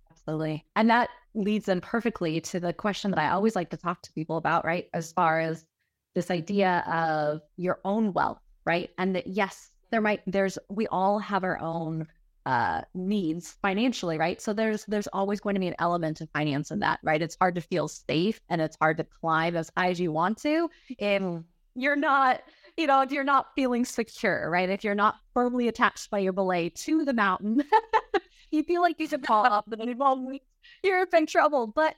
Absolutely. 0.10 0.66
And 0.76 0.90
that 0.90 1.10
leads 1.34 1.70
in 1.70 1.82
perfectly 1.82 2.42
to 2.42 2.60
the 2.60 2.74
question 2.74 3.12
that 3.12 3.20
I 3.20 3.30
always 3.30 3.56
like 3.56 3.70
to 3.72 3.78
talk 3.78 4.02
to 4.04 4.12
people 4.14 4.38
about, 4.38 4.66
right? 4.66 4.88
As 4.94 5.12
far 5.12 5.40
as 5.40 5.66
this 6.14 6.32
idea 6.32 6.84
of 6.88 7.42
your 7.58 7.80
own 7.86 8.14
wealth, 8.14 8.42
right? 8.66 8.90
And 8.98 9.16
that, 9.16 9.28
yes, 9.28 9.72
there 9.92 10.02
might, 10.02 10.22
there's, 10.28 10.58
we 10.70 10.88
all 10.88 11.20
have 11.20 11.44
our 11.44 11.60
own 11.60 12.08
uh 12.46 12.82
needs 12.94 13.58
financially 13.62 14.18
right? 14.18 14.42
So 14.42 14.54
there's 14.54 14.86
there's 14.86 15.08
always 15.08 15.40
going 15.40 15.56
to 15.56 15.60
be 15.60 15.68
an 15.68 15.76
element 15.80 16.22
of 16.22 16.30
finance 16.32 16.72
in 16.72 16.80
that 16.80 17.00
right? 17.04 17.22
It's 17.22 17.38
hard 17.40 17.56
to 17.56 17.62
feel 17.62 17.88
safe 17.88 18.40
and 18.50 18.62
it's 18.62 18.78
hard 18.82 18.98
to 18.98 19.04
climb 19.04 19.56
as 19.56 19.72
high 19.78 19.90
as 19.90 20.00
you 20.00 20.12
want 20.12 20.38
to 20.40 20.70
if 20.90 21.22
mm. 21.22 21.44
you're 21.76 21.96
not 21.96 22.42
you 22.78 22.88
know 22.88 23.02
if 23.02 23.12
you're 23.12 23.24
not 23.24 23.48
feeling 23.56 23.86
secure 23.86 24.50
right? 24.50 24.70
If 24.70 24.84
you're 24.84 24.96
not 24.96 25.18
firmly 25.34 25.68
attached 25.68 26.10
by 26.10 26.20
your 26.20 26.34
belay 26.34 26.70
to 26.70 27.06
the 27.06 27.14
mountain 27.14 27.64
you 28.52 28.64
feel 28.64 28.82
like 28.82 29.00
you 29.00 29.08
should 29.08 29.26
fall 29.26 29.46
off 29.46 29.66
and 29.72 29.80
then 29.80 30.40
you're 30.84 31.08
in 31.14 31.26
trouble. 31.26 31.68
But 31.68 31.96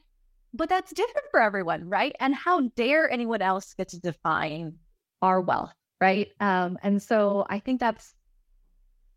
but 0.53 0.69
that's 0.69 0.93
different 0.93 1.27
for 1.31 1.41
everyone 1.41 1.89
right? 1.89 2.15
And 2.19 2.35
how 2.35 2.61
dare 2.75 3.09
anyone 3.09 3.41
else 3.41 3.73
get 3.73 3.89
to 3.89 3.99
define 3.99 4.75
our 5.21 5.39
wealth 5.39 5.73
right? 6.01 6.27
Um 6.41 6.77
and 6.83 7.01
so 7.01 7.45
i 7.49 7.59
think 7.59 7.79
that's 7.79 8.13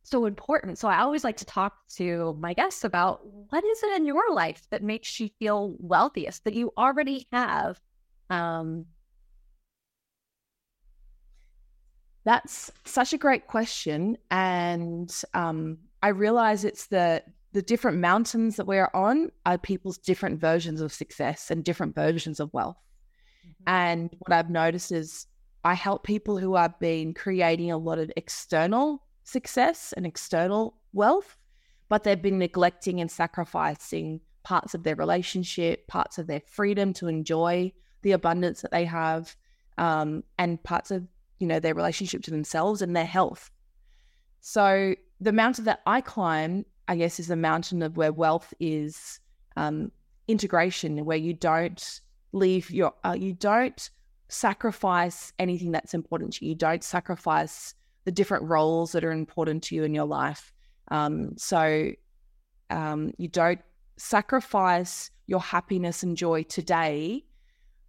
so 0.09 0.27
important. 0.27 0.79
So 0.79 0.89
I 0.89 1.01
always 1.01 1.25
like 1.25 1.37
to 1.39 1.45
talk 1.45 1.75
to 1.97 2.37
my 2.41 2.55
guests 2.55 2.85
about 2.85 3.21
what 3.25 3.65
is 3.65 3.83
it 3.83 3.97
in 3.97 4.07
your 4.07 4.33
life 4.33 4.63
that 4.71 4.83
makes 4.83 5.19
you 5.21 5.29
feel 5.39 5.77
wealthiest 5.79 6.45
that 6.45 6.55
you 6.55 6.73
already 6.77 7.27
have. 7.33 7.81
Um, 8.31 8.87
That's 12.27 12.73
such 12.85 13.13
a 13.13 13.19
great 13.19 13.47
question, 13.47 14.19
and 14.33 15.15
um, 15.33 15.79
I 16.03 16.09
realize 16.09 16.65
it's 16.65 16.89
the 16.89 17.23
the 17.53 17.63
different 17.63 17.99
mountains 17.99 18.57
that 18.57 18.67
we're 18.67 18.91
on 18.93 19.31
are 19.47 19.57
people's 19.57 19.97
different 19.97 20.41
versions 20.41 20.81
of 20.81 20.93
success 20.93 21.53
and 21.53 21.65
different 21.65 21.95
versions 21.95 22.41
of 22.41 22.53
wealth. 22.53 22.77
Mm-hmm. 23.47 23.63
And 23.69 24.11
what 24.19 24.37
I've 24.37 24.51
noticed 24.51 24.91
is 24.91 25.29
I 25.63 25.75
help 25.75 26.03
people 26.03 26.37
who 26.37 26.57
have 26.57 26.77
been 26.81 27.15
creating 27.15 27.71
a 27.71 27.79
lot 27.79 28.01
of 28.01 28.11
external 28.17 29.06
success 29.27 29.93
and 29.97 30.07
external 30.07 30.79
wealth, 30.93 31.37
but 31.89 32.05
they've 32.05 32.23
been 32.23 32.39
neglecting 32.39 33.01
and 33.01 33.11
sacrificing 33.11 34.21
parts 34.45 34.75
of 34.75 34.85
their 34.85 34.95
relationship, 34.95 35.87
parts 35.89 36.17
of 36.19 36.29
their 36.29 36.41
freedom 36.47 36.93
to 36.95 37.09
enjoy 37.09 37.73
the 38.03 38.13
abundance 38.13 38.63
that 38.63 38.71
they 38.71 38.85
have, 38.85 39.37
um, 39.79 40.23
and 40.39 40.63
parts 40.63 40.91
of 40.91 41.07
you 41.41 41.47
know 41.47 41.61
their 41.61 41.75
relationship 41.75 42.23
to 42.23 42.31
themselves 42.31 42.81
and 42.81 42.95
their 42.95 43.05
health. 43.05 43.51
So 44.41 44.95
the 45.21 45.33
mountain 45.33 45.65
that 45.65 45.81
I 45.87 46.01
climb, 46.01 46.65
I 46.87 46.97
guess, 46.97 47.19
is 47.19 47.27
the 47.27 47.37
mountain 47.37 47.83
of 47.83 47.97
where 47.97 48.13
wealth 48.13 48.55
is 48.61 49.19
um, 49.57 49.91
integration, 50.29 51.05
where 51.05 51.17
you 51.17 51.35
don't 51.35 52.01
leave 52.33 52.71
your, 52.71 52.95
uh, 53.05 53.17
you 53.19 53.33
don't 53.33 53.91
sacrifice 54.29 55.33
anything 55.41 55.73
that's 55.73 55.95
important 55.95 56.35
to 56.35 56.45
you. 56.45 56.51
You 56.51 56.55
don't 56.55 56.85
sacrifice 56.85 57.75
the 58.07 58.13
different 58.13 58.45
roles 58.45 58.93
that 58.93 59.05
are 59.05 59.11
important 59.11 59.65
to 59.65 59.75
you 59.75 59.83
in 59.83 59.93
your 59.93 60.07
life. 60.07 60.53
Um, 60.89 61.33
so 61.37 61.91
um, 62.71 63.13
you 63.19 63.29
don't 63.29 63.61
sacrifice 63.99 65.11
your 65.27 65.41
happiness 65.41 66.05
and 66.05 66.17
joy 66.17 66.45
today 66.45 67.25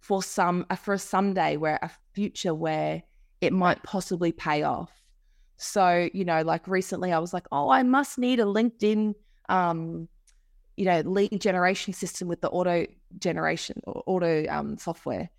for 0.00 0.22
some 0.22 0.66
uh, 0.70 0.76
for 0.76 0.94
a 0.94 0.98
someday 0.98 1.56
where 1.56 1.78
a 1.82 1.90
future 2.12 2.52
where 2.52 3.02
it 3.40 3.52
might 3.52 3.82
possibly 3.84 4.32
pay 4.32 4.64
off. 4.64 4.90
So 5.56 6.08
you 6.12 6.24
know, 6.24 6.42
like 6.42 6.66
recently, 6.66 7.12
I 7.12 7.20
was 7.20 7.32
like, 7.32 7.46
oh, 7.52 7.70
I 7.70 7.84
must 7.84 8.18
need 8.18 8.40
a 8.40 8.44
LinkedIn, 8.44 9.14
um, 9.48 10.08
you 10.76 10.84
know, 10.84 11.00
lead 11.00 11.40
generation 11.40 11.92
system 11.92 12.26
with 12.26 12.40
the 12.40 12.50
auto 12.50 12.86
generation 13.20 13.80
or 13.84 14.02
auto 14.06 14.46
um, 14.48 14.78
software, 14.78 15.30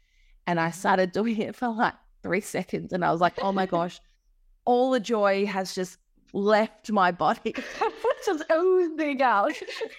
and 0.47 0.57
I 0.57 0.71
started 0.71 1.11
doing 1.11 1.37
it 1.37 1.55
for 1.57 1.67
like 1.67 1.95
three 2.23 2.41
seconds, 2.41 2.93
and 2.93 3.03
I 3.03 3.11
was 3.11 3.19
like, 3.19 3.33
oh 3.41 3.51
my 3.51 3.65
gosh 3.77 3.99
all 4.65 4.91
the 4.91 4.99
joy 4.99 5.45
has 5.45 5.73
just 5.73 5.97
left 6.33 6.91
my 6.91 7.11
body. 7.11 7.55
just 8.25 8.43
oozing 8.51 9.21
out. 9.21 9.53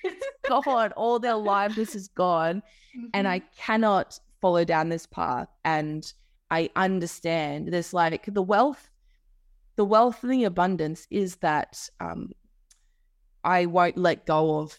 It's 0.05 0.27
gone. 0.49 0.93
All 0.93 1.19
their 1.19 1.33
aliveness 1.33 1.95
is 1.95 2.09
gone. 2.09 2.63
Mm-hmm. 2.97 3.07
And 3.15 3.29
I 3.29 3.41
mm-hmm. 3.41 3.49
cannot 3.57 4.19
follow 4.41 4.65
down 4.65 4.89
this 4.89 5.07
path. 5.07 5.49
And 5.65 6.11
I 6.51 6.71
understand 6.77 7.69
there's 7.69 7.95
like 7.95 8.27
the 8.27 8.43
wealth, 8.43 8.91
the 9.77 9.85
wealth 9.85 10.23
and 10.23 10.33
the 10.33 10.45
abundance 10.45 11.07
is 11.11 11.37
that 11.37 11.89
um, 12.01 12.33
I 13.45 13.67
won't 13.67 13.97
let 13.97 14.27
go 14.27 14.59
of 14.59 14.79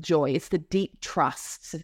joy. 0.00 0.30
It's 0.30 0.48
the 0.48 0.58
deep 0.58 1.00
trust 1.00 1.76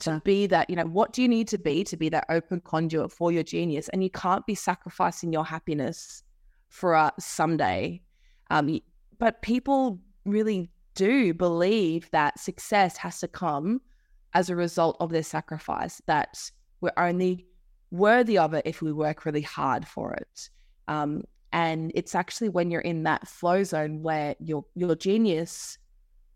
to 0.00 0.20
be 0.24 0.46
that, 0.46 0.68
you 0.68 0.76
know, 0.76 0.86
what 0.86 1.12
do 1.12 1.22
you 1.22 1.28
need 1.28 1.48
to 1.48 1.58
be 1.58 1.84
to 1.84 1.96
be 1.96 2.08
that 2.10 2.26
open 2.28 2.60
conduit 2.60 3.12
for 3.12 3.32
your 3.32 3.42
genius? 3.42 3.88
And 3.90 4.02
you 4.02 4.10
can't 4.10 4.46
be 4.46 4.54
sacrificing 4.54 5.32
your 5.32 5.44
happiness 5.44 6.22
for 6.68 6.94
a 6.94 7.12
someday. 7.18 8.00
Um, 8.50 8.80
but 9.18 9.42
people 9.42 10.00
really 10.24 10.70
do 10.94 11.34
believe 11.34 12.10
that 12.10 12.38
success 12.38 12.96
has 12.96 13.20
to 13.20 13.28
come 13.28 13.80
as 14.34 14.50
a 14.50 14.56
result 14.56 14.96
of 15.00 15.10
their 15.10 15.22
sacrifice, 15.22 16.02
that 16.06 16.50
we're 16.80 16.92
only 16.96 17.46
worthy 17.90 18.36
of 18.36 18.54
it 18.54 18.62
if 18.66 18.82
we 18.82 18.92
work 18.92 19.24
really 19.24 19.42
hard 19.42 19.86
for 19.86 20.12
it. 20.14 20.50
Um, 20.88 21.22
and 21.52 21.92
it's 21.94 22.16
actually 22.16 22.48
when 22.48 22.70
you're 22.70 22.80
in 22.80 23.04
that 23.04 23.28
flow 23.28 23.62
zone 23.62 24.02
where 24.02 24.34
your 24.40 24.64
your 24.74 24.96
genius, 24.96 25.78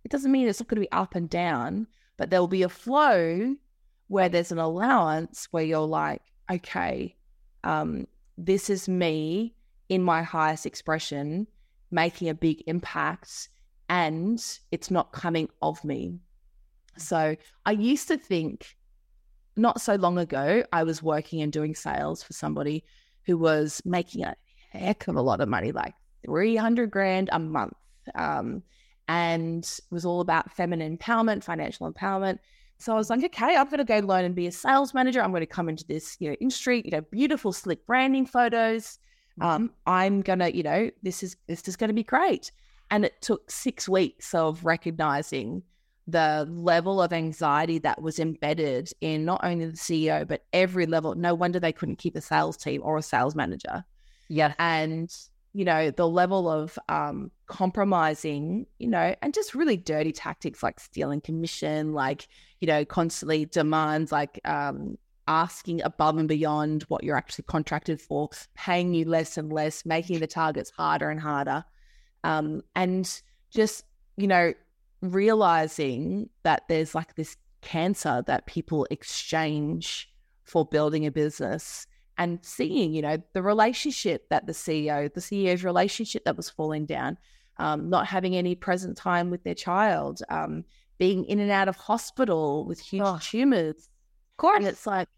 it 0.05 0.13
doesn't 0.13 0.31
mean 0.31 0.47
it's 0.47 0.61
not 0.61 0.69
going 0.69 0.77
to 0.77 0.89
be 0.89 0.93
up 0.93 1.17
and 1.17 1.29
down, 1.29 1.89
but 2.19 2.29
there 2.29 2.41
will 2.41 2.49
be 2.49 2.65
a 2.65 2.69
flow 2.69 3.57
where 4.09 4.29
there's 4.29 4.53
an 4.53 4.59
allowance 4.59 5.49
where 5.51 5.63
you're 5.63 5.81
like, 5.81 6.21
okay, 6.51 7.17
um, 7.65 8.07
this 8.37 8.69
is 8.69 8.89
me 8.89 9.55
in 9.89 10.03
my 10.03 10.23
highest 10.23 10.67
expression, 10.67 11.47
making 11.91 12.29
a 12.29 12.35
big 12.35 12.63
impact, 12.67 13.49
and 13.89 14.45
it's 14.71 14.91
not 14.91 15.13
coming 15.13 15.49
of 15.63 15.83
me. 15.85 16.19
So 16.99 17.37
I 17.65 17.71
used 17.71 18.09
to 18.09 18.19
think 18.19 18.77
not 19.57 19.81
so 19.81 19.95
long 19.95 20.19
ago, 20.19 20.65
I 20.73 20.85
was 20.85 21.03
working 21.03 21.41
and 21.43 21.53
doing 21.53 21.75
sales 21.75 22.23
for 22.23 22.33
somebody 22.33 22.85
who 23.27 23.39
was 23.39 23.83
making 23.85 24.25
a 24.25 24.37
heck 24.71 25.09
of 25.09 25.17
a 25.17 25.23
lot 25.23 25.41
of 25.41 25.49
money, 25.49 25.73
like 25.73 25.95
300 26.25 26.91
grand 26.91 27.29
a 27.33 27.39
month. 27.39 27.75
Um, 28.15 28.63
and 29.09 29.81
was 29.91 30.05
all 30.05 30.21
about 30.21 30.53
feminine 30.53 30.97
empowerment, 30.97 31.43
financial 31.43 31.91
empowerment. 31.91 32.39
So 32.79 32.93
I 32.93 32.97
was 32.97 33.11
like, 33.11 33.25
okay, 33.25 33.57
I'm 33.57 33.67
going 33.67 33.79
to 33.79 33.85
go 33.85 33.99
learn 33.99 34.25
and 34.25 34.35
be 34.35 34.47
a 34.47 34.53
sales 34.53 34.95
manager. 34.95 35.21
I'm 35.21 35.31
going 35.31 35.41
to 35.41 35.47
come 35.47 35.69
into 35.69 35.85
this, 35.87 36.17
you 36.21 36.31
know, 36.31 36.37
industry, 36.41 36.83
you 36.85 36.93
know, 36.93 37.01
beautiful, 37.01 37.53
slick 37.53 37.85
branding 37.87 38.27
photos. 38.27 38.99
Um, 39.41 39.73
I'm 39.87 40.21
going 40.21 40.39
to, 40.41 40.55
you 40.55 40.63
know, 40.63 40.91
this 41.03 41.23
is 41.23 41.37
this 41.47 41.67
is 41.67 41.77
going 41.77 41.89
to 41.89 41.95
be 41.95 42.05
great. 42.05 42.53
And 42.91 43.05
it 43.05 43.21
took 43.21 43.51
six 43.51 43.89
weeks 43.89 44.35
of 44.35 44.65
recognizing 44.65 45.63
the 46.07 46.47
level 46.51 47.03
of 47.03 47.13
anxiety 47.13 47.79
that 47.79 48.01
was 48.01 48.19
embedded 48.19 48.91
in 49.03 49.27
not 49.27 49.41
only 49.43 49.67
the 49.67 49.77
CEO 49.77 50.27
but 50.27 50.45
every 50.53 50.87
level. 50.87 51.15
No 51.15 51.35
wonder 51.35 51.61
they 51.61 51.73
couldn't 51.73 51.97
keep 51.99 52.17
a 52.17 52.21
sales 52.21 52.57
team 52.57 52.81
or 52.83 52.97
a 52.97 53.03
sales 53.03 53.35
manager. 53.35 53.85
Yeah, 54.29 54.55
and 54.59 55.15
you 55.53 55.65
know, 55.65 55.91
the 55.91 56.09
level 56.09 56.49
of 56.49 56.79
um, 56.89 57.31
compromising, 57.47 58.67
you 58.79 58.89
know, 58.89 59.15
and 59.23 59.35
just 59.35 59.55
really 59.55 59.77
dirty 59.77 60.13
tactics 60.13 60.63
like 60.63 60.79
stealing 60.79 61.21
commission, 61.21 61.93
like, 61.93 62.29
you 62.61 62.69
know, 62.69 62.85
constantly 62.85 63.47
demands 63.47 64.13
like 64.13 64.41
um, 64.45 64.97
asking 65.27 65.83
above 65.83 66.17
and 66.17 66.29
beyond 66.29 66.83
what 66.85 67.03
you're 67.03 67.17
actually 67.17 67.45
contracted 67.49 68.01
for, 68.01 68.29
paying 68.55 68.95
you 68.95 69.05
less 69.05 69.37
and 69.37 69.53
less, 69.53 69.85
making 69.85 70.21
the 70.21 70.27
targets 70.27 70.71
harder 70.71 71.11
and 71.11 71.21
harder. 71.21 71.65
Um, 72.25 72.63
and 72.77 73.21
just, 73.51 73.85
you 74.17 74.27
know, 74.27 74.53
realizing 75.01 76.29
that 76.43 76.63
there's 76.69 76.95
like 76.95 77.15
this 77.15 77.37
cancer 77.63 78.23
that 78.27 78.47
people 78.47 78.87
exchange 78.91 80.11
for 80.45 80.65
building 80.65 81.05
a 81.07 81.11
business 81.11 81.87
and 82.19 82.41
seeing, 82.43 82.93
you 82.93 83.01
know, 83.01 83.17
the 83.33 83.43
relationship 83.43 84.29
that 84.29 84.47
the 84.47 84.53
CEO, 84.53 85.13
the 85.13 85.21
CEO's 85.21 85.65
relationship 85.65 86.25
that 86.25 86.37
was 86.37 86.51
falling 86.51 86.85
down, 86.85 87.17
um, 87.59 87.89
not 87.89 88.07
having 88.07 88.37
any 88.37 88.57
present 88.57 88.97
time 88.97 89.31
with 89.31 89.45
their 89.45 89.55
child, 89.55 90.21
um, 90.29 90.65
being 90.99 91.25
in 91.25 91.39
and 91.39 91.51
out 91.51 91.69
of 91.69 91.77
hospital 91.77 92.67
with 92.67 92.81
huge 92.81 93.03
oh, 93.05 93.19
tumors. 93.23 93.89
Of 94.33 94.37
course. 94.37 94.57
And 94.59 94.67
it's 94.67 94.87
like, 94.87 95.09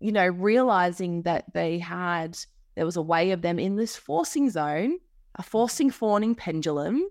you 0.00 0.10
know, 0.10 0.26
realizing 0.26 1.22
that 1.22 1.52
they 1.52 1.78
had, 1.78 2.38
there 2.74 2.86
was 2.86 2.96
a 2.96 3.02
way 3.02 3.30
of 3.32 3.42
them 3.42 3.58
in 3.58 3.76
this 3.76 3.94
forcing 3.94 4.48
zone, 4.48 4.98
a 5.36 5.42
forcing 5.42 5.90
fawning 5.90 6.34
pendulum 6.34 7.06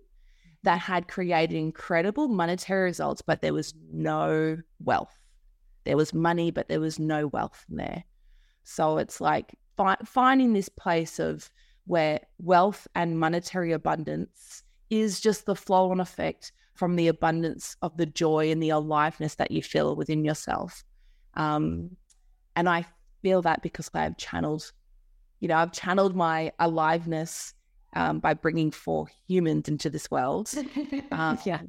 that 0.63 0.79
had 0.79 1.07
created 1.07 1.55
incredible 1.55 2.27
monetary 2.27 2.86
results, 2.86 3.21
but 3.21 3.41
there 3.41 3.53
was 3.53 3.73
no 3.91 4.57
wealth. 4.79 5.15
There 5.84 5.97
was 5.97 6.13
money, 6.13 6.51
but 6.51 6.69
there 6.69 6.79
was 6.79 6.99
no 6.99 7.27
wealth 7.27 7.65
in 7.69 7.77
there. 7.77 8.03
So 8.63 8.97
it's 8.97 9.19
like 9.21 9.58
fi- 9.78 9.97
finding 10.06 10.54
this 10.54 10.69
place 10.69 11.19
of 11.19 11.50
where 11.86 12.19
wealth 12.39 12.88
and 12.95 13.19
monetary 13.19 13.71
abundance 13.71 14.63
is 14.89 15.19
just 15.19 15.45
the 15.45 15.56
flow 15.56 15.91
on 15.91 16.00
effect 16.00 16.52
from 16.76 16.95
the 16.95 17.08
abundance 17.08 17.76
of 17.82 17.95
the 17.97 18.06
joy 18.06 18.52
and 18.52 18.62
the 18.62 18.69
aliveness 18.69 19.36
that 19.36 19.52
you 19.52 19.62
feel 19.62 19.95
within 19.95 20.24
yourself. 20.24 20.84
Um, 21.36 21.91
and 22.56 22.67
I 22.67 22.86
feel 23.21 23.41
that 23.43 23.62
because 23.62 23.89
I've 23.93 24.17
channeled, 24.17 24.71
you 25.39 25.47
know, 25.47 25.56
I've 25.56 25.71
channeled 25.71 26.15
my 26.15 26.52
aliveness 26.60 27.54
um, 27.93 28.19
by 28.19 28.34
bringing 28.34 28.71
four 28.71 29.08
humans 29.28 29.67
into 29.67 29.89
this 29.89 30.10
world. 30.10 30.52
Um, 31.12 31.38
yeah. 31.45 31.62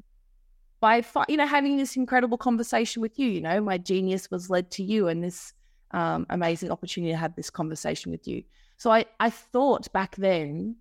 By, 0.80 1.04
you 1.28 1.36
know, 1.36 1.46
having 1.46 1.76
this 1.76 1.96
incredible 1.96 2.38
conversation 2.38 3.02
with 3.02 3.18
you, 3.18 3.28
you 3.28 3.40
know, 3.40 3.60
my 3.60 3.76
genius 3.76 4.30
was 4.30 4.50
led 4.50 4.70
to 4.72 4.84
you 4.84 5.08
and 5.08 5.22
this 5.22 5.52
um, 5.92 6.26
amazing 6.30 6.70
opportunity 6.70 7.12
to 7.12 7.18
have 7.18 7.34
this 7.36 7.50
conversation 7.50 8.10
with 8.10 8.26
you. 8.26 8.42
So 8.76 8.90
I, 8.90 9.04
I 9.20 9.30
thought 9.30 9.92
back 9.92 10.16
then 10.16 10.76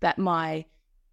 that 0.00 0.18
my 0.18 0.64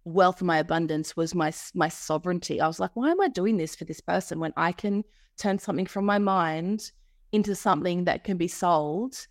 wealth 0.04 0.40
and 0.40 0.46
my 0.46 0.58
abundance 0.58 1.16
was 1.16 1.34
my 1.34 1.52
my 1.74 1.88
sovereignty. 1.88 2.60
I 2.60 2.66
was 2.66 2.80
like, 2.80 2.90
why 2.94 3.10
am 3.10 3.20
I 3.20 3.28
doing 3.28 3.56
this 3.56 3.74
for 3.74 3.84
this 3.84 4.00
person 4.00 4.38
when 4.38 4.52
I 4.56 4.72
can 4.72 5.04
turn 5.36 5.58
something 5.58 5.86
from 5.86 6.04
my 6.04 6.18
mind 6.18 6.92
into 7.32 7.54
something 7.54 8.04
that 8.04 8.24
can 8.24 8.36
be 8.36 8.48
sold? 8.48 9.26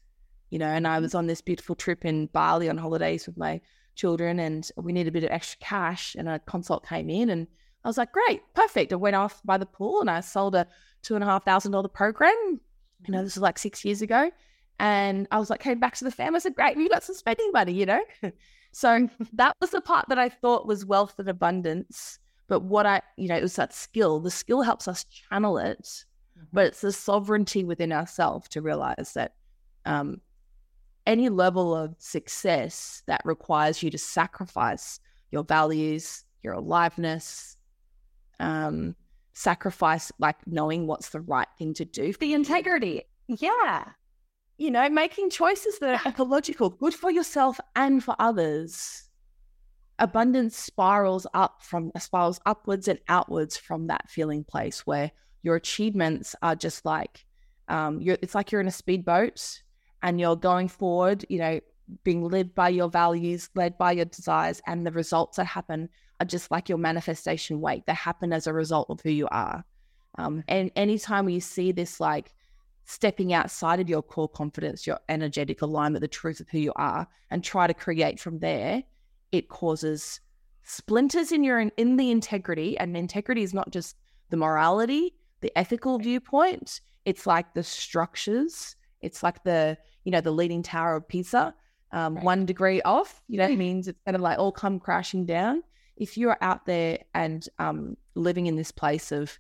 You 0.50 0.60
know, 0.60 0.68
and 0.68 0.88
I 0.88 1.00
was 1.00 1.16
on 1.16 1.28
this 1.28 1.42
beautiful 1.42 1.76
trip 1.76 2.06
in 2.06 2.28
Bali 2.28 2.70
on 2.70 2.78
holidays 2.78 3.26
with 3.26 3.38
my 3.38 3.62
children 3.96 4.40
and 4.40 4.70
we 4.76 4.94
needed 4.94 5.10
a 5.10 5.12
bit 5.12 5.24
of 5.24 5.32
extra 5.32 5.60
cash 5.60 6.16
and 6.16 6.28
a 6.28 6.40
consult 6.40 6.88
came 6.88 7.10
in 7.10 7.30
and 7.30 7.48
I 7.84 7.90
was 7.90 7.98
like, 7.98 8.12
great, 8.12 8.42
perfect. 8.54 8.94
I 8.94 8.96
went 8.96 9.16
off 9.16 9.42
by 9.44 9.58
the 9.58 9.66
pool 9.66 10.02
and 10.02 10.10
I 10.10 10.22
sold 10.22 10.56
a 10.56 10.68
two 11.02 11.16
and 11.16 11.24
a 11.24 11.28
half 11.28 11.44
thousand 11.44 11.74
dollar 11.74 11.90
program. 11.90 12.60
You 13.06 13.14
know, 13.14 13.24
this 13.24 13.36
was 13.36 13.42
like 13.42 13.58
six 13.58 13.84
years 13.84 14.02
ago. 14.02 14.32
And 14.80 15.28
I 15.32 15.40
was 15.40 15.50
like, 15.50 15.60
came 15.60 15.80
back 15.80 15.96
to 15.98 16.04
the 16.04 16.12
family. 16.12 16.38
I 16.38 16.40
said, 16.40 16.56
great, 16.56 16.78
you 16.78 16.90
got 16.90 17.04
some 17.04 17.16
spending 17.16 17.52
money, 17.54 17.74
you 17.74 17.86
know? 17.86 18.02
so 18.72 19.08
that 19.34 19.56
was 19.62 19.70
the 19.70 19.82
part 19.82 20.08
that 20.10 20.20
I 20.20 20.30
thought 20.30 20.68
was 20.68 20.86
wealth 20.86 21.16
and 21.20 21.30
abundance. 21.30 22.20
But 22.48 22.62
what 22.62 22.86
I, 22.86 23.02
you 23.18 23.28
know, 23.28 23.38
it 23.38 23.42
was 23.42 23.56
that 23.56 23.74
skill. 23.74 24.20
The 24.20 24.32
skill 24.32 24.62
helps 24.62 24.88
us 24.88 25.06
channel 25.06 25.58
it, 25.58 25.82
mm-hmm. 25.82 26.46
but 26.52 26.66
it's 26.68 26.82
the 26.82 26.92
sovereignty 26.92 27.64
within 27.64 27.92
ourselves 27.92 28.50
to 28.50 28.62
realize 28.62 29.14
that 29.16 29.34
um, 29.86 30.22
any 31.06 31.30
level 31.30 31.76
of 31.76 31.96
success 32.00 33.04
that 33.08 33.22
requires 33.26 33.84
you 33.84 33.90
to 33.92 33.98
sacrifice 33.98 35.00
your 35.32 35.44
values, 35.44 36.26
your 36.42 36.54
aliveness, 36.54 37.58
um, 38.40 38.96
sacrifice 39.34 40.12
like 40.20 40.38
knowing 40.48 40.88
what's 40.88 41.10
the 41.10 41.22
right 41.22 41.48
thing 41.58 41.74
to 41.76 41.86
do. 41.86 42.14
The 42.14 42.34
integrity. 42.34 43.04
Yeah. 43.28 43.86
You 44.58 44.72
know, 44.72 44.90
making 44.90 45.32
choices 45.32 45.80
that 45.80 46.06
are 46.06 46.10
ecological, 46.10 46.70
good 46.70 46.94
for 46.94 47.12
yourself 47.12 47.60
and 47.76 48.04
for 48.04 48.16
others. 48.20 49.10
Abundance 50.00 50.58
spirals 50.58 51.28
up 51.34 51.62
from 51.62 51.92
spirals 52.00 52.40
upwards 52.46 52.88
and 52.88 53.00
outwards 53.08 53.58
from 53.58 53.88
that 53.88 54.10
feeling 54.10 54.44
place 54.44 54.86
where 54.86 55.12
your 55.42 55.56
achievements 55.56 56.36
are 56.42 56.56
just 56.56 56.86
like 56.86 57.26
um, 57.68 58.02
you're 58.02 58.18
it's 58.22 58.36
like 58.36 58.52
you're 58.52 58.62
in 58.62 58.68
a 58.68 58.72
speedboat 58.72 59.62
and 60.02 60.20
you're 60.20 60.36
going 60.36 60.68
forward, 60.68 61.26
you 61.30 61.40
know, 61.40 61.60
being 62.04 62.24
led 62.24 62.54
by 62.54 62.70
your 62.70 62.90
values, 62.90 63.50
led 63.56 63.78
by 63.78 63.94
your 63.94 64.06
desires, 64.06 64.62
and 64.68 64.86
the 64.86 64.92
results 64.92 65.38
that 65.38 65.46
happen 65.46 65.90
are 66.20 66.26
just 66.26 66.52
like 66.52 66.70
your 66.70 66.78
manifestation 66.78 67.62
weight. 67.62 67.86
They 67.86 67.94
happen 67.94 68.34
as 68.34 68.48
a 68.48 68.54
result 68.54 68.90
of 68.90 69.02
who 69.02 69.10
you 69.10 69.28
are. 69.30 69.64
Um, 70.18 70.44
and 70.48 70.72
anytime 70.76 71.30
you 71.30 71.40
see 71.40 71.72
this, 71.72 72.00
like 72.00 72.34
stepping 72.86 73.34
outside 73.34 73.80
of 73.80 73.90
your 73.90 74.02
core 74.02 74.30
confidence, 74.30 74.86
your 74.86 75.00
energetic 75.10 75.62
alignment, 75.62 76.02
the 76.02 76.08
truth 76.08 76.40
of 76.40 76.50
who 76.50 76.60
you 76.60 76.74
are, 76.76 77.08
and 77.32 77.44
try 77.44 77.68
to 77.68 77.74
create 77.74 78.20
from 78.20 78.40
there, 78.40 78.84
it 79.32 79.50
causes 79.50 80.20
splinters 80.64 81.32
in 81.32 81.44
your 81.44 81.60
in 81.60 81.98
the 81.98 82.12
integrity. 82.12 82.78
And 82.78 82.96
integrity 82.96 83.44
is 83.44 83.54
not 83.54 83.72
just 83.72 83.96
the 84.30 84.38
morality, 84.38 85.16
the 85.42 85.52
ethical 85.58 85.98
viewpoint. 85.98 86.82
It's 87.06 87.26
like 87.26 87.54
the 87.54 87.64
structures. 87.64 88.76
It's 89.02 89.24
like 89.24 89.44
the 89.44 89.78
you 90.04 90.12
know 90.12 90.22
the 90.22 90.32
leaning 90.32 90.64
tower 90.64 90.96
of 90.96 91.08
Pisa. 91.08 91.56
Um, 91.92 92.16
right. 92.16 92.24
One 92.24 92.46
degree 92.46 92.82
off, 92.82 93.22
you 93.28 93.38
know, 93.38 93.46
it 93.46 93.58
means 93.58 93.88
it's 93.88 94.00
kind 94.04 94.16
of 94.16 94.22
like 94.22 94.40
all 94.40 94.52
come 94.52 94.80
crashing 94.80 95.28
down 95.28 95.62
if 95.98 96.18
you're 96.18 96.38
out 96.42 96.66
there 96.66 97.00
and 97.14 97.48
um, 97.60 97.98
living 98.16 98.48
in 98.48 98.56
this 98.56 98.72
place 98.72 99.12
of 99.12 99.38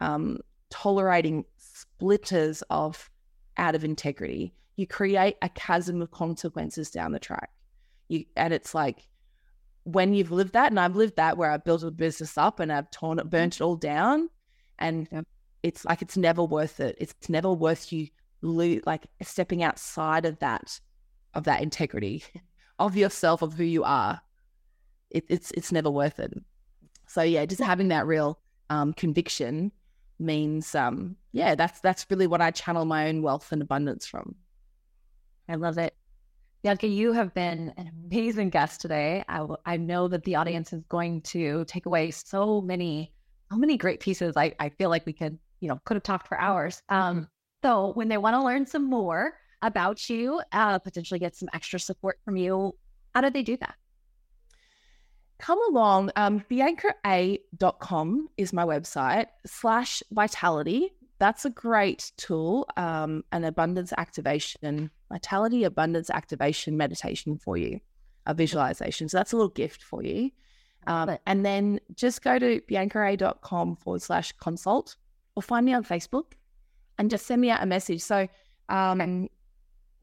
um, 0.00 0.38
tolerating 0.70 1.44
splitters 1.56 2.62
of 2.70 3.10
out 3.56 3.74
of 3.74 3.84
integrity, 3.84 4.54
you 4.76 4.86
create 4.86 5.36
a 5.42 5.48
chasm 5.50 6.02
of 6.02 6.10
consequences 6.10 6.90
down 6.90 7.12
the 7.12 7.20
track. 7.20 7.50
You 8.08 8.24
and 8.36 8.52
it's 8.52 8.74
like 8.74 9.08
when 9.84 10.14
you've 10.14 10.32
lived 10.32 10.52
that, 10.54 10.70
and 10.70 10.80
I've 10.80 10.96
lived 10.96 11.16
that 11.16 11.36
where 11.36 11.50
I've 11.50 11.64
built 11.64 11.82
a 11.82 11.90
business 11.90 12.36
up 12.38 12.60
and 12.60 12.72
I've 12.72 12.90
torn 12.90 13.18
it, 13.18 13.30
burnt 13.30 13.56
it 13.56 13.60
all 13.60 13.76
down, 13.76 14.28
and 14.78 15.24
it's 15.62 15.84
like 15.84 16.02
it's 16.02 16.16
never 16.16 16.42
worth 16.42 16.80
it. 16.80 16.96
It's 16.98 17.28
never 17.28 17.52
worth 17.52 17.92
you 17.92 18.08
lo- 18.42 18.80
like 18.86 19.06
stepping 19.22 19.62
outside 19.62 20.24
of 20.24 20.38
that 20.40 20.80
of 21.34 21.44
that 21.44 21.62
integrity 21.62 22.24
of 22.78 22.96
yourself 22.96 23.42
of 23.42 23.54
who 23.54 23.64
you 23.64 23.84
are 23.84 24.20
it, 25.12 25.24
it's 25.28 25.50
it's 25.52 25.72
never 25.72 25.90
worth 25.90 26.18
it. 26.18 26.32
So 27.06 27.22
yeah, 27.22 27.44
just 27.46 27.60
having 27.60 27.88
that 27.88 28.06
real 28.06 28.38
um, 28.70 28.92
conviction 28.92 29.72
means 30.18 30.74
um, 30.74 31.16
yeah, 31.32 31.54
that's 31.54 31.80
that's 31.80 32.06
really 32.10 32.26
what 32.26 32.40
I 32.40 32.50
channel 32.50 32.84
my 32.84 33.08
own 33.08 33.22
wealth 33.22 33.52
and 33.52 33.62
abundance 33.62 34.06
from. 34.06 34.34
I 35.48 35.56
love 35.56 35.78
it. 35.78 35.94
Bianca, 36.62 36.86
you 36.86 37.12
have 37.12 37.34
been 37.34 37.74
an 37.76 37.90
amazing 38.06 38.50
guest 38.50 38.80
today. 38.80 39.24
I, 39.28 39.38
w- 39.38 39.56
I 39.66 39.76
know 39.76 40.06
that 40.06 40.22
the 40.22 40.36
audience 40.36 40.72
is 40.72 40.84
going 40.88 41.22
to 41.22 41.64
take 41.64 41.86
away 41.86 42.12
so 42.12 42.60
many, 42.60 43.12
so 43.50 43.58
many 43.58 43.76
great 43.76 43.98
pieces. 43.98 44.36
I, 44.36 44.54
I 44.60 44.68
feel 44.68 44.88
like 44.88 45.04
we 45.04 45.12
could, 45.12 45.36
you 45.58 45.68
know, 45.68 45.80
could 45.84 45.96
have 45.96 46.04
talked 46.04 46.28
for 46.28 46.38
hours. 46.38 46.80
Um, 46.88 47.26
so 47.64 47.92
when 47.94 48.08
they 48.08 48.16
want 48.16 48.34
to 48.34 48.44
learn 48.44 48.64
some 48.64 48.84
more 48.84 49.34
about 49.62 50.08
you, 50.08 50.40
uh, 50.52 50.78
potentially 50.78 51.18
get 51.18 51.34
some 51.34 51.48
extra 51.52 51.80
support 51.80 52.20
from 52.24 52.36
you, 52.36 52.76
how 53.12 53.22
do 53.22 53.30
they 53.30 53.42
do 53.42 53.56
that? 53.56 53.74
Come 55.42 55.58
along. 55.68 56.10
Um, 56.16 56.44
BiancaA.com 56.48 58.28
is 58.38 58.52
my 58.52 58.64
website, 58.64 59.26
slash 59.44 60.02
vitality. 60.12 60.94
That's 61.18 61.44
a 61.44 61.50
great 61.50 62.12
tool, 62.16 62.66
um, 62.76 63.24
an 63.32 63.44
abundance 63.44 63.92
activation, 63.98 64.90
vitality 65.10 65.64
abundance 65.64 66.10
activation 66.10 66.76
meditation 66.76 67.38
for 67.38 67.56
you, 67.56 67.80
a 68.24 68.34
visualization. 68.34 69.08
So 69.08 69.18
that's 69.18 69.32
a 69.32 69.36
little 69.36 69.50
gift 69.50 69.82
for 69.82 70.02
you. 70.02 70.30
Um, 70.86 71.18
and 71.26 71.44
then 71.44 71.80
just 71.94 72.22
go 72.22 72.38
to 72.38 72.60
biancaa.com 72.62 73.76
forward 73.76 74.02
slash 74.02 74.32
consult 74.32 74.96
or 75.34 75.42
find 75.42 75.66
me 75.66 75.74
on 75.74 75.84
Facebook 75.84 76.32
and 76.98 77.10
just 77.10 77.26
send 77.26 77.40
me 77.40 77.50
out 77.50 77.62
a 77.62 77.66
message. 77.66 78.00
So, 78.00 78.28
um, 78.68 79.28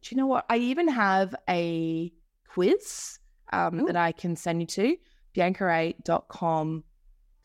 do 0.02 0.10
you 0.10 0.18
know 0.18 0.28
what? 0.28 0.46
I 0.50 0.58
even 0.58 0.88
have 0.90 1.36
a 1.50 2.12
quiz 2.48 3.20
um, 3.52 3.86
that 3.86 3.96
I 3.96 4.12
can 4.12 4.36
send 4.36 4.62
you 4.62 4.68
to 4.68 4.98
biancaa.com 5.40 6.84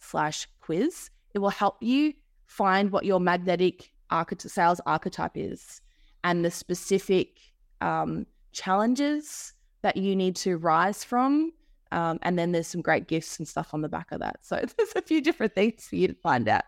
slash 0.00 0.48
quiz. 0.61 1.11
It 1.35 1.38
will 1.38 1.50
help 1.50 1.76
you 1.80 2.12
find 2.46 2.90
what 2.90 3.04
your 3.04 3.20
magnetic 3.20 3.92
archety- 4.11 4.50
sales 4.50 4.80
archetype 4.87 5.33
is 5.37 5.80
and 6.22 6.44
the 6.44 6.50
specific 6.50 7.38
um, 7.80 8.26
challenges 8.52 9.52
that 9.83 9.96
you 9.96 10.16
need 10.16 10.37
to 10.37 10.57
rise 10.57 11.04
from. 11.04 11.52
Um, 11.92 12.18
and 12.22 12.38
then 12.38 12.52
there's 12.52 12.66
some 12.66 12.80
great 12.80 13.07
gifts 13.07 13.38
and 13.38 13.46
stuff 13.46 13.74
on 13.74 13.83
the 13.83 13.88
back 13.88 14.11
of 14.11 14.20
that. 14.20 14.38
So 14.42 14.57
there's 14.76 14.92
a 14.96 15.02
few 15.02 15.20
different 15.20 15.54
things 15.54 15.87
for 15.87 15.96
you 15.96 16.09
to 16.09 16.14
find 16.14 16.48
out. 16.48 16.64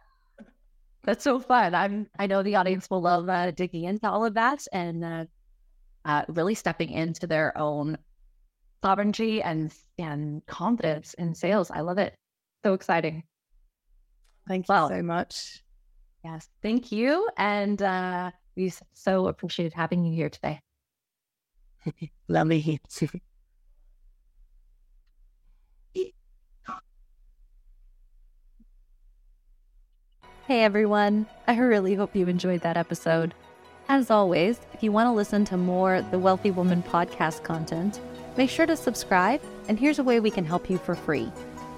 That's 1.05 1.23
so 1.23 1.39
fun. 1.39 1.73
I'm. 1.73 2.09
I 2.19 2.27
know 2.27 2.43
the 2.43 2.57
audience 2.57 2.91
will 2.91 3.01
love 3.01 3.29
uh, 3.29 3.53
digging 3.53 3.85
into 3.85 4.11
all 4.11 4.25
of 4.25 4.35
that 4.35 4.67
and 4.73 5.05
uh, 5.05 5.25
uh, 6.05 6.25
really 6.27 6.57
stepping 6.57 6.91
into 6.91 7.29
their 7.29 7.57
own 7.57 7.97
sovereignty 8.83 9.43
and 9.43 9.73
and 9.99 10.45
confidence 10.47 11.15
in 11.15 11.35
sales. 11.35 11.71
I 11.71 11.81
love 11.81 11.99
it. 11.99 12.15
So 12.65 12.75
exciting. 12.75 13.23
Thank 14.49 14.69
you 14.69 14.75
well, 14.75 14.89
so 14.89 15.03
much. 15.03 15.63
Yes, 16.25 16.49
thank 16.63 16.91
you, 16.93 17.29
and 17.37 17.81
uh, 17.83 18.31
we 18.57 18.73
so 18.93 19.29
appreciated 19.29 19.73
having 19.73 20.05
you 20.05 20.15
here 20.15 20.31
today. 20.31 20.61
Love 22.29 22.47
me. 22.49 22.81
Hey 30.47 30.63
everyone, 30.63 31.27
I 31.49 31.57
really 31.59 31.95
hope 31.97 32.15
you 32.15 32.29
enjoyed 32.29 32.61
that 32.61 32.77
episode. 32.77 33.35
As 33.89 34.13
always, 34.13 34.61
if 34.73 34.81
you 34.81 34.93
want 34.93 35.09
to 35.09 35.13
listen 35.13 35.45
to 35.47 35.57
more 35.57 36.03
The 36.03 36.21
Wealthy 36.21 36.53
Woman 36.53 36.85
podcast 36.85 37.43
content, 37.43 38.01
Make 38.37 38.51
sure 38.51 38.67
to 38.67 38.77
subscribe, 38.77 39.41
and 39.69 39.79
here's 39.79 39.99
a 39.99 40.05
way 40.05 40.21
we 40.21 40.31
can 40.31 40.45
help 40.45 40.69
you 40.69 40.77
for 40.79 40.95
free. 40.95 41.33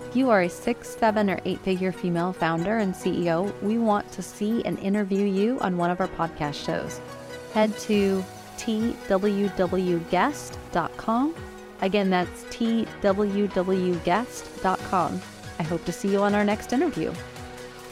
If 0.08 0.16
you 0.16 0.30
are 0.30 0.42
a 0.42 0.48
six, 0.48 0.96
seven, 0.96 1.30
or 1.30 1.38
eight 1.44 1.60
figure 1.60 1.92
female 1.92 2.32
founder 2.32 2.78
and 2.78 2.94
CEO, 2.94 3.52
we 3.62 3.78
want 3.78 4.10
to 4.12 4.22
see 4.22 4.64
and 4.64 4.78
interview 4.78 5.26
you 5.26 5.60
on 5.60 5.76
one 5.76 5.90
of 5.90 6.00
our 6.00 6.08
podcast 6.08 6.64
shows. 6.64 7.00
Head 7.52 7.76
to 7.80 8.24
twwguest.com. 8.56 8.94
Again, 11.80 12.10
that's 12.10 12.42
twwguest.com. 12.44 13.02
I 15.60 15.62
hope 15.62 15.84
to 15.84 15.92
see 15.92 16.08
you 16.12 16.22
on 16.22 16.34
our 16.34 16.44
next 16.44 16.72
interview. 16.72 17.12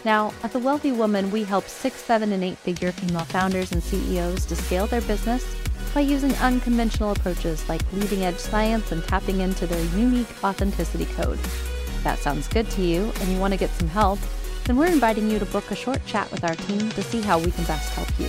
Now, 0.04 0.32
at 0.42 0.52
The 0.52 0.58
Wealthy 0.58 0.92
Woman, 0.92 1.30
we 1.30 1.44
help 1.44 1.64
six, 1.68 1.96
seven, 1.96 2.32
and 2.32 2.42
eight 2.44 2.58
figure 2.58 2.92
female 2.92 3.24
founders 3.24 3.72
and 3.72 3.82
CEOs 3.82 4.46
to 4.46 4.56
scale 4.56 4.86
their 4.86 5.00
business 5.02 5.55
by 5.96 6.02
using 6.02 6.32
unconventional 6.34 7.10
approaches 7.12 7.66
like 7.70 7.80
leading 7.94 8.22
edge 8.22 8.36
science 8.36 8.92
and 8.92 9.02
tapping 9.04 9.40
into 9.40 9.66
their 9.66 9.82
unique 9.98 10.28
authenticity 10.44 11.06
code. 11.06 11.38
If 11.38 12.02
that 12.04 12.18
sounds 12.18 12.48
good 12.48 12.68
to 12.72 12.82
you 12.82 13.10
and 13.18 13.32
you 13.32 13.38
want 13.38 13.54
to 13.54 13.58
get 13.58 13.70
some 13.70 13.88
help, 13.88 14.18
then 14.64 14.76
we're 14.76 14.92
inviting 14.92 15.30
you 15.30 15.38
to 15.38 15.46
book 15.46 15.70
a 15.70 15.74
short 15.74 16.04
chat 16.04 16.30
with 16.30 16.44
our 16.44 16.54
team 16.54 16.90
to 16.90 17.02
see 17.02 17.22
how 17.22 17.38
we 17.38 17.50
can 17.50 17.64
best 17.64 17.94
help 17.94 18.10
you. 18.20 18.28